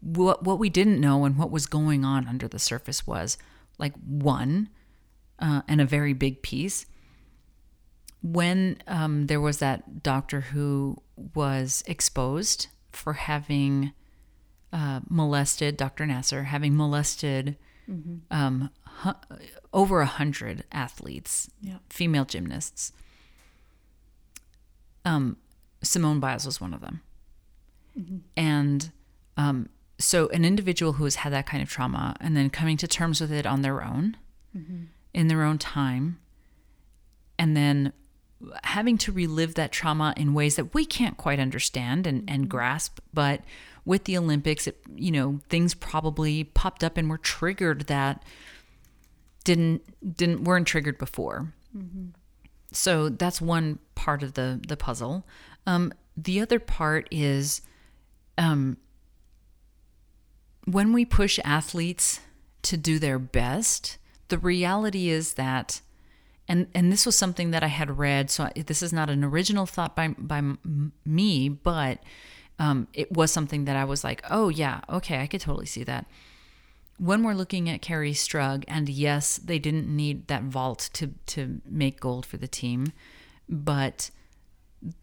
[0.00, 3.38] what what we didn't know and what was going on under the surface was
[3.78, 4.68] like one,
[5.38, 6.84] uh, and a very big piece.
[8.22, 11.02] When um, there was that doctor who
[11.34, 13.92] was exposed for having
[14.72, 16.04] uh, molested Dr.
[16.06, 17.56] Nassar, having molested
[18.30, 18.70] um,
[19.02, 19.12] hu-
[19.72, 21.78] over a hundred athletes, Yeah.
[21.90, 22.92] female gymnasts.
[25.04, 25.36] Um,
[25.82, 27.02] Simone Biles was one of them,
[28.36, 28.92] and
[29.36, 29.68] um,
[29.98, 33.20] so an individual who has had that kind of trauma and then coming to terms
[33.20, 34.16] with it on their own,
[35.12, 36.18] in their own time,
[37.38, 37.92] and then
[38.64, 42.98] having to relive that trauma in ways that we can't quite understand and, and grasp
[43.14, 43.40] but
[43.84, 48.22] with the olympics it, you know things probably popped up and were triggered that
[49.44, 49.82] didn't
[50.16, 51.52] didn't weren't triggered before.
[52.72, 55.26] So that's one part of the the puzzle.
[55.66, 57.62] Um, the other part is
[58.38, 58.76] um,
[60.64, 62.20] when we push athletes
[62.62, 65.82] to do their best the reality is that
[66.48, 68.30] and and this was something that I had read.
[68.30, 70.42] So I- this is not an original thought by by
[71.04, 72.02] me, but
[72.58, 75.84] um, it was something that I was like, oh yeah, okay, I could totally see
[75.84, 76.06] that.
[76.98, 81.60] When we're looking at Kerri Strug, and yes, they didn't need that vault to to
[81.68, 82.92] make gold for the team,
[83.48, 84.10] but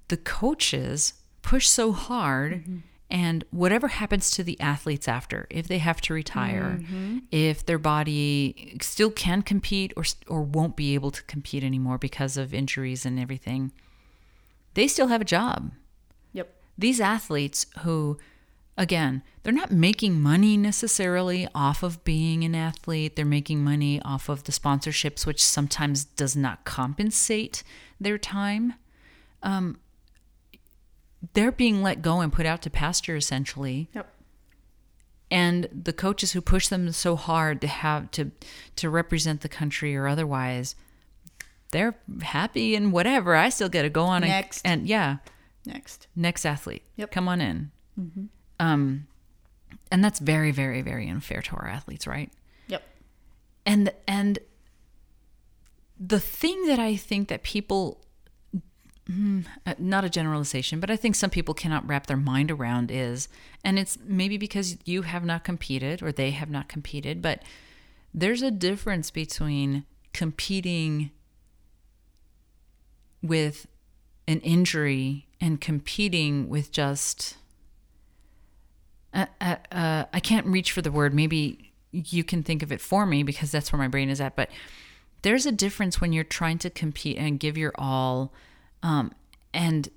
[0.09, 5.99] the coaches push so hard and whatever happens to the athletes after if they have
[5.99, 6.79] to retire
[7.31, 12.37] if their body still can compete or or won't be able to compete anymore because
[12.37, 13.71] of injuries and everything
[14.75, 15.71] they still have a job.
[16.33, 16.53] Yep.
[16.77, 18.17] these athletes who
[18.77, 23.15] again they're not making money necessarily off of being an athlete.
[23.15, 27.63] They're making money off of the sponsorships which sometimes does not compensate
[27.99, 28.75] their time.
[29.41, 29.79] Um,
[31.33, 34.11] they're being let go and put out to pasture essentially Yep.
[35.31, 38.31] and the coaches who push them so hard to have to
[38.77, 40.75] to represent the country or otherwise
[41.71, 44.61] they're happy and whatever i still get to go on and- Next.
[44.65, 45.17] and yeah
[45.65, 46.07] Next.
[46.15, 47.11] next athlete Yep.
[47.11, 47.71] come on in
[48.59, 49.07] um
[49.91, 52.31] and that's very very very unfair to our athletes right
[52.67, 52.81] Yep.
[53.65, 54.39] and and
[55.99, 58.01] the thing that i think that people
[59.09, 62.91] hmm, uh, not a generalization but i think some people cannot wrap their mind around
[62.91, 63.27] is
[63.63, 67.41] and it's maybe because you have not competed or they have not competed but
[68.13, 71.11] there's a difference between competing
[73.21, 73.67] with
[74.27, 77.37] an injury and competing with just
[79.13, 81.13] uh, uh, uh, I can't reach for the word.
[81.13, 84.35] Maybe you can think of it for me because that's where my brain is at.
[84.35, 84.49] But
[85.23, 88.31] there's a difference when you're trying to compete and give your all
[88.83, 89.13] um,
[89.53, 89.89] and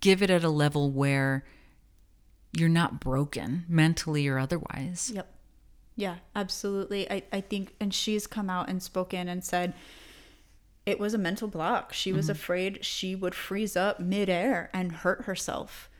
[0.00, 1.44] give it at a level where
[2.52, 5.12] you're not broken mentally or otherwise.
[5.14, 5.32] Yep.
[5.96, 7.10] Yeah, absolutely.
[7.10, 9.74] I, I think, and she's come out and spoken and said
[10.86, 11.92] it was a mental block.
[11.92, 15.90] She was afraid she would freeze up midair and hurt herself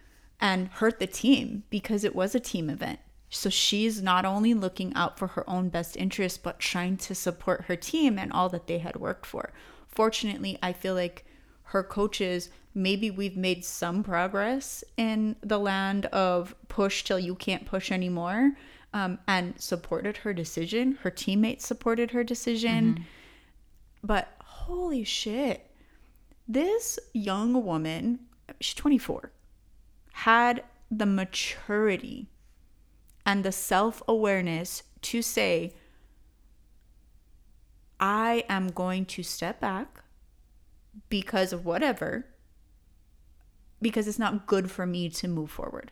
[0.41, 2.99] and hurt the team because it was a team event.
[3.29, 7.67] So she's not only looking out for her own best interest, but trying to support
[7.67, 9.53] her team and all that they had worked for.
[9.87, 11.25] Fortunately, I feel like
[11.71, 17.65] her coaches, maybe we've made some progress in the land of push till you can't
[17.65, 18.53] push anymore
[18.93, 20.99] um, and supported her decision.
[21.03, 23.05] Her teammates supported her decision.
[24.03, 25.71] But holy shit,
[26.49, 28.19] this young woman,
[28.61, 29.31] she's 24,
[30.13, 32.27] had the maturity
[33.25, 35.75] and the self awareness to say,
[38.01, 40.03] I am going to step back
[41.09, 42.27] because of whatever,
[43.81, 45.91] because it's not good for me to move forward,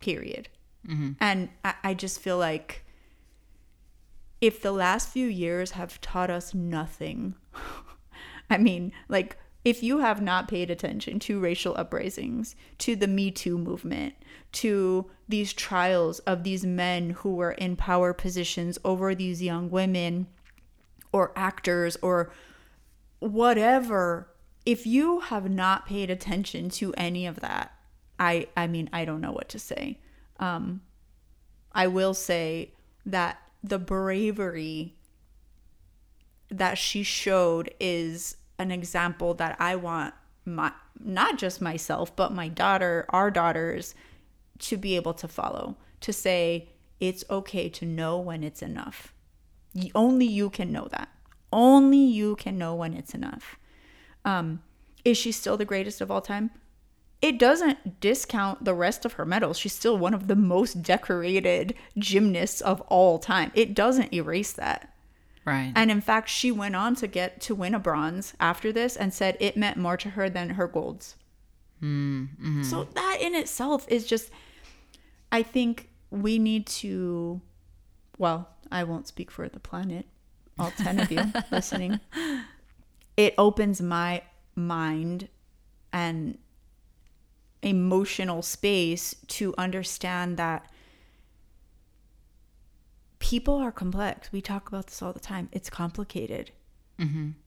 [0.00, 0.48] period.
[0.86, 1.12] Mm-hmm.
[1.20, 2.84] And I, I just feel like
[4.40, 7.34] if the last few years have taught us nothing,
[8.50, 13.30] I mean, like, if you have not paid attention to racial uprisings, to the Me
[13.30, 14.14] Too movement,
[14.52, 20.26] to these trials of these men who were in power positions over these young women
[21.12, 22.32] or actors or
[23.22, 24.28] whatever,
[24.66, 27.72] if you have not paid attention to any of that,
[28.18, 29.98] I I mean, I don't know what to say.
[30.38, 30.82] Um
[31.72, 32.72] I will say
[33.06, 34.96] that the bravery
[36.50, 40.14] that she showed is an example that I want
[40.44, 43.94] my not just myself, but my daughter, our daughters,
[44.58, 46.68] to be able to follow, to say
[47.00, 49.12] it's okay to know when it's enough.
[49.94, 51.08] Only you can know that.
[51.52, 53.56] Only you can know when it's enough.
[54.24, 54.62] Um,
[55.04, 56.50] is she still the greatest of all time?
[57.20, 59.58] It doesn't discount the rest of her medals.
[59.58, 63.52] She's still one of the most decorated gymnasts of all time.
[63.54, 64.92] It doesn't erase that.
[65.44, 65.72] Right.
[65.74, 69.12] And in fact, she went on to get to win a bronze after this and
[69.12, 71.16] said it meant more to her than her golds.
[72.64, 74.30] So that in itself is just,
[75.32, 77.40] I think we need to,
[78.18, 80.06] well, I won't speak for the planet,
[80.62, 82.00] all 10 of you listening.
[83.16, 84.22] It opens my
[84.54, 85.28] mind
[85.92, 86.38] and
[87.62, 90.66] emotional space to understand that
[93.18, 94.32] people are complex.
[94.32, 95.48] We talk about this all the time.
[95.52, 96.50] It's complicated.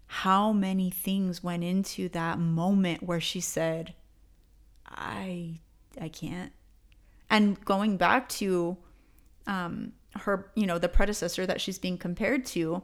[0.07, 3.93] How many things went into that moment where she said,
[4.87, 5.59] "I,
[5.99, 6.53] I can't,"
[7.29, 8.77] and going back to
[9.47, 12.83] um, her, you know, the predecessor that she's being compared to,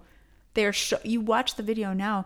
[0.54, 2.26] they're sh- you watch the video now.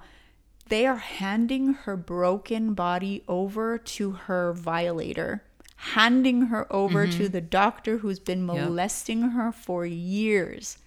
[0.68, 5.44] They are handing her broken body over to her violator,
[5.76, 7.32] handing her over to mm-hmm.
[7.32, 8.56] the doctor who's been Yep.
[8.56, 10.80] molesting her for years.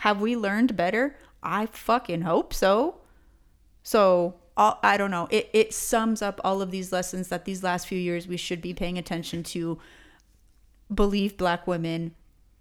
[0.00, 1.16] Have we learned better?
[1.42, 2.98] I fucking hope so.
[3.82, 5.28] So all, I don't know.
[5.30, 8.60] It it sums up all of these lessons that these last few years we should
[8.60, 9.78] be paying attention to.
[10.92, 12.14] Believe black women,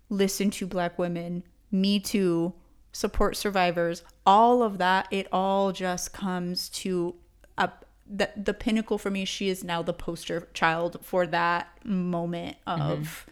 [0.10, 2.54] listen to black women, me too,
[2.98, 4.02] support survivors.
[4.26, 5.08] All of that.
[5.12, 7.14] It all just comes to
[7.56, 7.70] a
[8.10, 9.24] the the pinnacle for me.
[9.24, 13.28] She is now the poster child for that moment of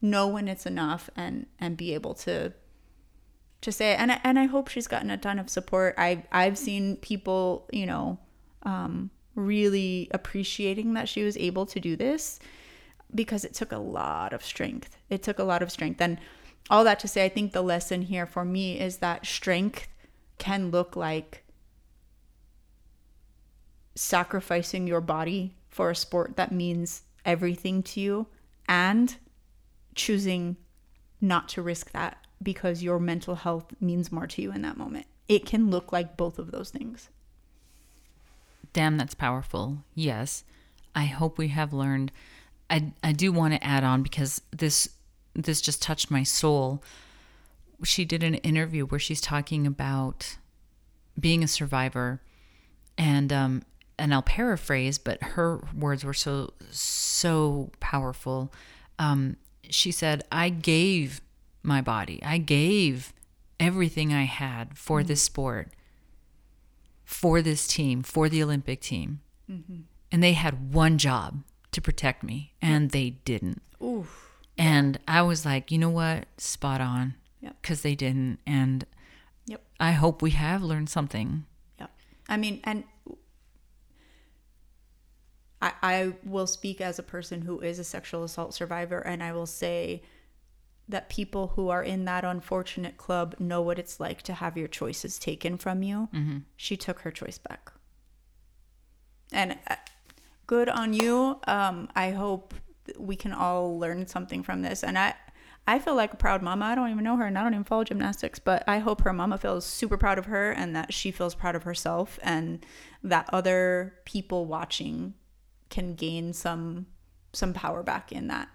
[0.00, 2.52] know when it's enough and and be able to
[3.60, 4.00] to say it.
[4.00, 5.94] and I, and I hope she's gotten a ton of support.
[5.96, 8.18] I I've seen people, you know,
[8.64, 12.40] um, really appreciating that she was able to do this
[13.14, 14.96] because it took a lot of strength.
[15.08, 16.18] It took a lot of strength, and
[16.70, 19.88] all that to say, I think the lesson here for me is that strength
[20.38, 21.44] can look like
[23.94, 28.26] sacrificing your body for a sport that means everything to you
[28.68, 29.16] and
[29.94, 30.56] choosing
[31.20, 35.06] not to risk that because your mental health means more to you in that moment.
[35.28, 37.08] It can look like both of those things.
[38.72, 39.78] Damn, that's powerful.
[39.94, 40.44] Yes.
[40.94, 42.10] I hope we have learned.
[42.68, 44.88] I, I do want to add on because this
[45.34, 46.82] this just touched my soul.
[47.84, 50.36] She did an interview where she's talking about
[51.18, 52.22] being a survivor
[52.96, 53.62] and um
[53.98, 58.52] and I'll paraphrase, but her words were so so powerful.
[58.98, 59.36] Um,
[59.68, 61.20] she said, "I gave
[61.62, 62.20] my body.
[62.24, 63.12] I gave
[63.60, 65.68] everything I had for this sport,
[67.04, 69.20] for this team, for the Olympic team,
[70.10, 73.62] and they had one job to protect me, and they didn't.
[73.82, 74.21] Oof.
[74.62, 76.26] And I was like, you know what?
[76.38, 77.56] Spot on, Yep.
[77.60, 78.38] because they didn't.
[78.46, 78.86] And
[79.46, 79.60] Yep.
[79.80, 81.46] I hope we have learned something.
[81.80, 81.88] Yeah.
[82.28, 82.84] I mean, and
[85.60, 89.32] I, I will speak as a person who is a sexual assault survivor, and I
[89.32, 90.02] will say
[90.88, 94.68] that people who are in that unfortunate club know what it's like to have your
[94.68, 96.08] choices taken from you.
[96.56, 97.72] She took her choice back.
[99.32, 99.76] And uh,
[100.46, 101.38] good on you.
[101.46, 102.54] Um, I hope
[102.98, 104.82] we can all learn something from this.
[104.82, 105.14] And I,
[105.66, 106.64] I feel like a proud mama.
[106.66, 109.12] I don't even know her and I don't even follow gymnastics, but I hope her
[109.12, 112.64] mama feels super proud of her and that she feels proud of herself and
[113.04, 115.14] that other people watching
[115.70, 116.86] can gain some
[117.32, 118.48] some power back in that.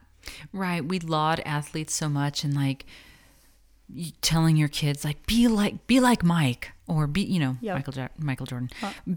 [0.53, 0.84] Right.
[0.86, 2.86] We laud athletes so much and like
[4.21, 7.75] telling your kids like be like be like Mike or be you know Yeah.
[7.75, 8.69] Michael ja- Michael Jordan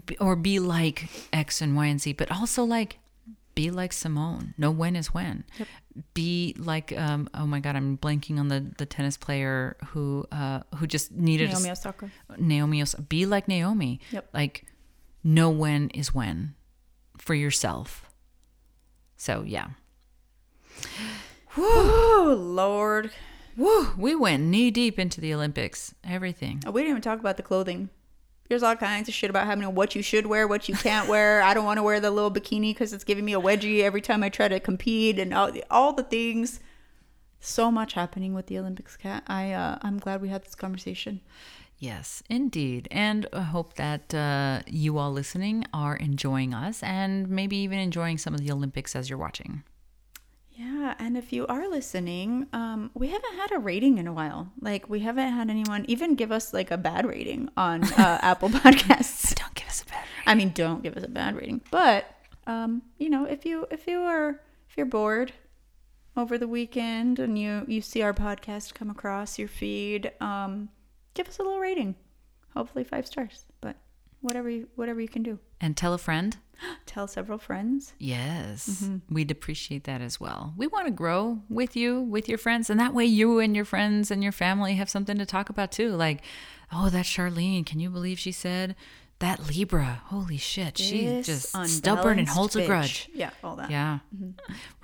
[0.05, 2.97] B- or be like X and Y and Z but also like
[3.61, 4.53] be like Simone.
[4.57, 5.43] Know when is when.
[6.15, 10.61] Be like um oh my god I'm blanking on the the tennis player who uh
[10.77, 12.11] who just needed a Naomi Osaka.
[12.37, 13.99] Naomi Os- be like Naomi.
[14.11, 14.29] Yep.
[14.33, 14.65] Like
[15.23, 16.55] know when is when
[17.19, 18.09] for yourself.
[19.17, 19.67] So yeah.
[21.57, 23.11] Oh Lord.
[23.57, 25.93] Woo, we went knee deep into the Olympics.
[26.03, 26.63] Everything.
[26.65, 27.89] Oh, we didn't even talk about the clothing.
[28.51, 31.41] There's all kinds of shit about having what you should wear, what you can't wear.
[31.41, 34.01] I don't want to wear the little bikini because it's giving me a wedgie every
[34.01, 36.59] time I try to compete, and all all the things.
[37.39, 39.23] So much happening with the Olympics, Kat.
[39.25, 41.21] I uh, I'm glad we had this conversation.
[41.79, 42.89] Yes, indeed.
[42.91, 48.17] And I hope that uh, you all listening are enjoying us and maybe even enjoying
[48.17, 49.63] some of the Olympics as you're watching.
[50.61, 54.51] Yeah, and if you are listening, um, we haven't had a rating in a while.
[54.59, 58.49] Like we haven't had anyone even give us like a bad rating on uh, Apple
[58.49, 59.33] Podcasts.
[59.41, 60.27] Don't give us a bad rating.
[60.27, 62.05] I mean, don't give us a bad rating, but
[62.45, 64.39] um, you know, if you if you are
[64.69, 65.33] if you're bored
[66.15, 70.69] over the weekend and you you see our podcast come across your feed, um,
[71.15, 71.95] give us a little rating.
[72.53, 73.77] Hopefully five stars, but
[74.19, 75.39] whatever you whatever you can do.
[75.61, 76.37] And tell a friend.
[76.85, 77.93] Tell several friends.
[77.97, 79.13] Yes, mm-hmm.
[79.13, 80.53] we'd appreciate that as well.
[80.57, 83.65] We want to grow with you, with your friends, and that way you and your
[83.65, 85.89] friends and your family have something to talk about too.
[85.89, 86.21] Like,
[86.71, 88.75] oh, that Charlene, can you believe she said
[89.21, 90.01] that Libra?
[90.05, 93.09] Holy shit, she's just stubborn and holds a grudge.
[93.13, 93.71] Yeah, all that.
[93.71, 93.99] Yeah.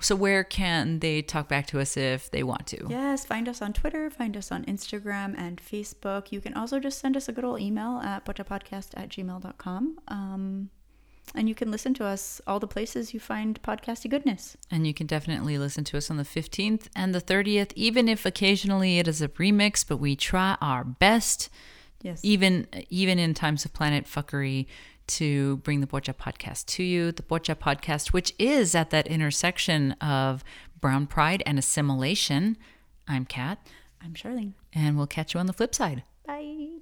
[0.00, 2.86] So where can they talk back to us if they want to?
[2.88, 6.32] Yes, find us on Twitter, find us on Instagram and Facebook.
[6.32, 9.98] You can also just send us a good old email at pochapodcast at gmail.com.
[10.08, 10.70] Um,
[11.34, 14.56] and you can listen to us all the places you find podcasty goodness.
[14.70, 18.24] And you can definitely listen to us on the 15th and the 30th, even if
[18.24, 21.50] occasionally it is a remix, but we try our best,
[22.02, 22.20] Yes.
[22.22, 24.66] even even in times of planet fuckery,
[25.08, 27.12] to bring the Pocha podcast to you.
[27.12, 30.44] The Pocha podcast, which is at that intersection of
[30.80, 32.56] brown pride and assimilation.
[33.08, 33.58] I'm Kat,
[34.02, 34.52] I'm Charlene.
[34.72, 36.02] and we'll catch you on the flip side.
[36.26, 36.78] Bye.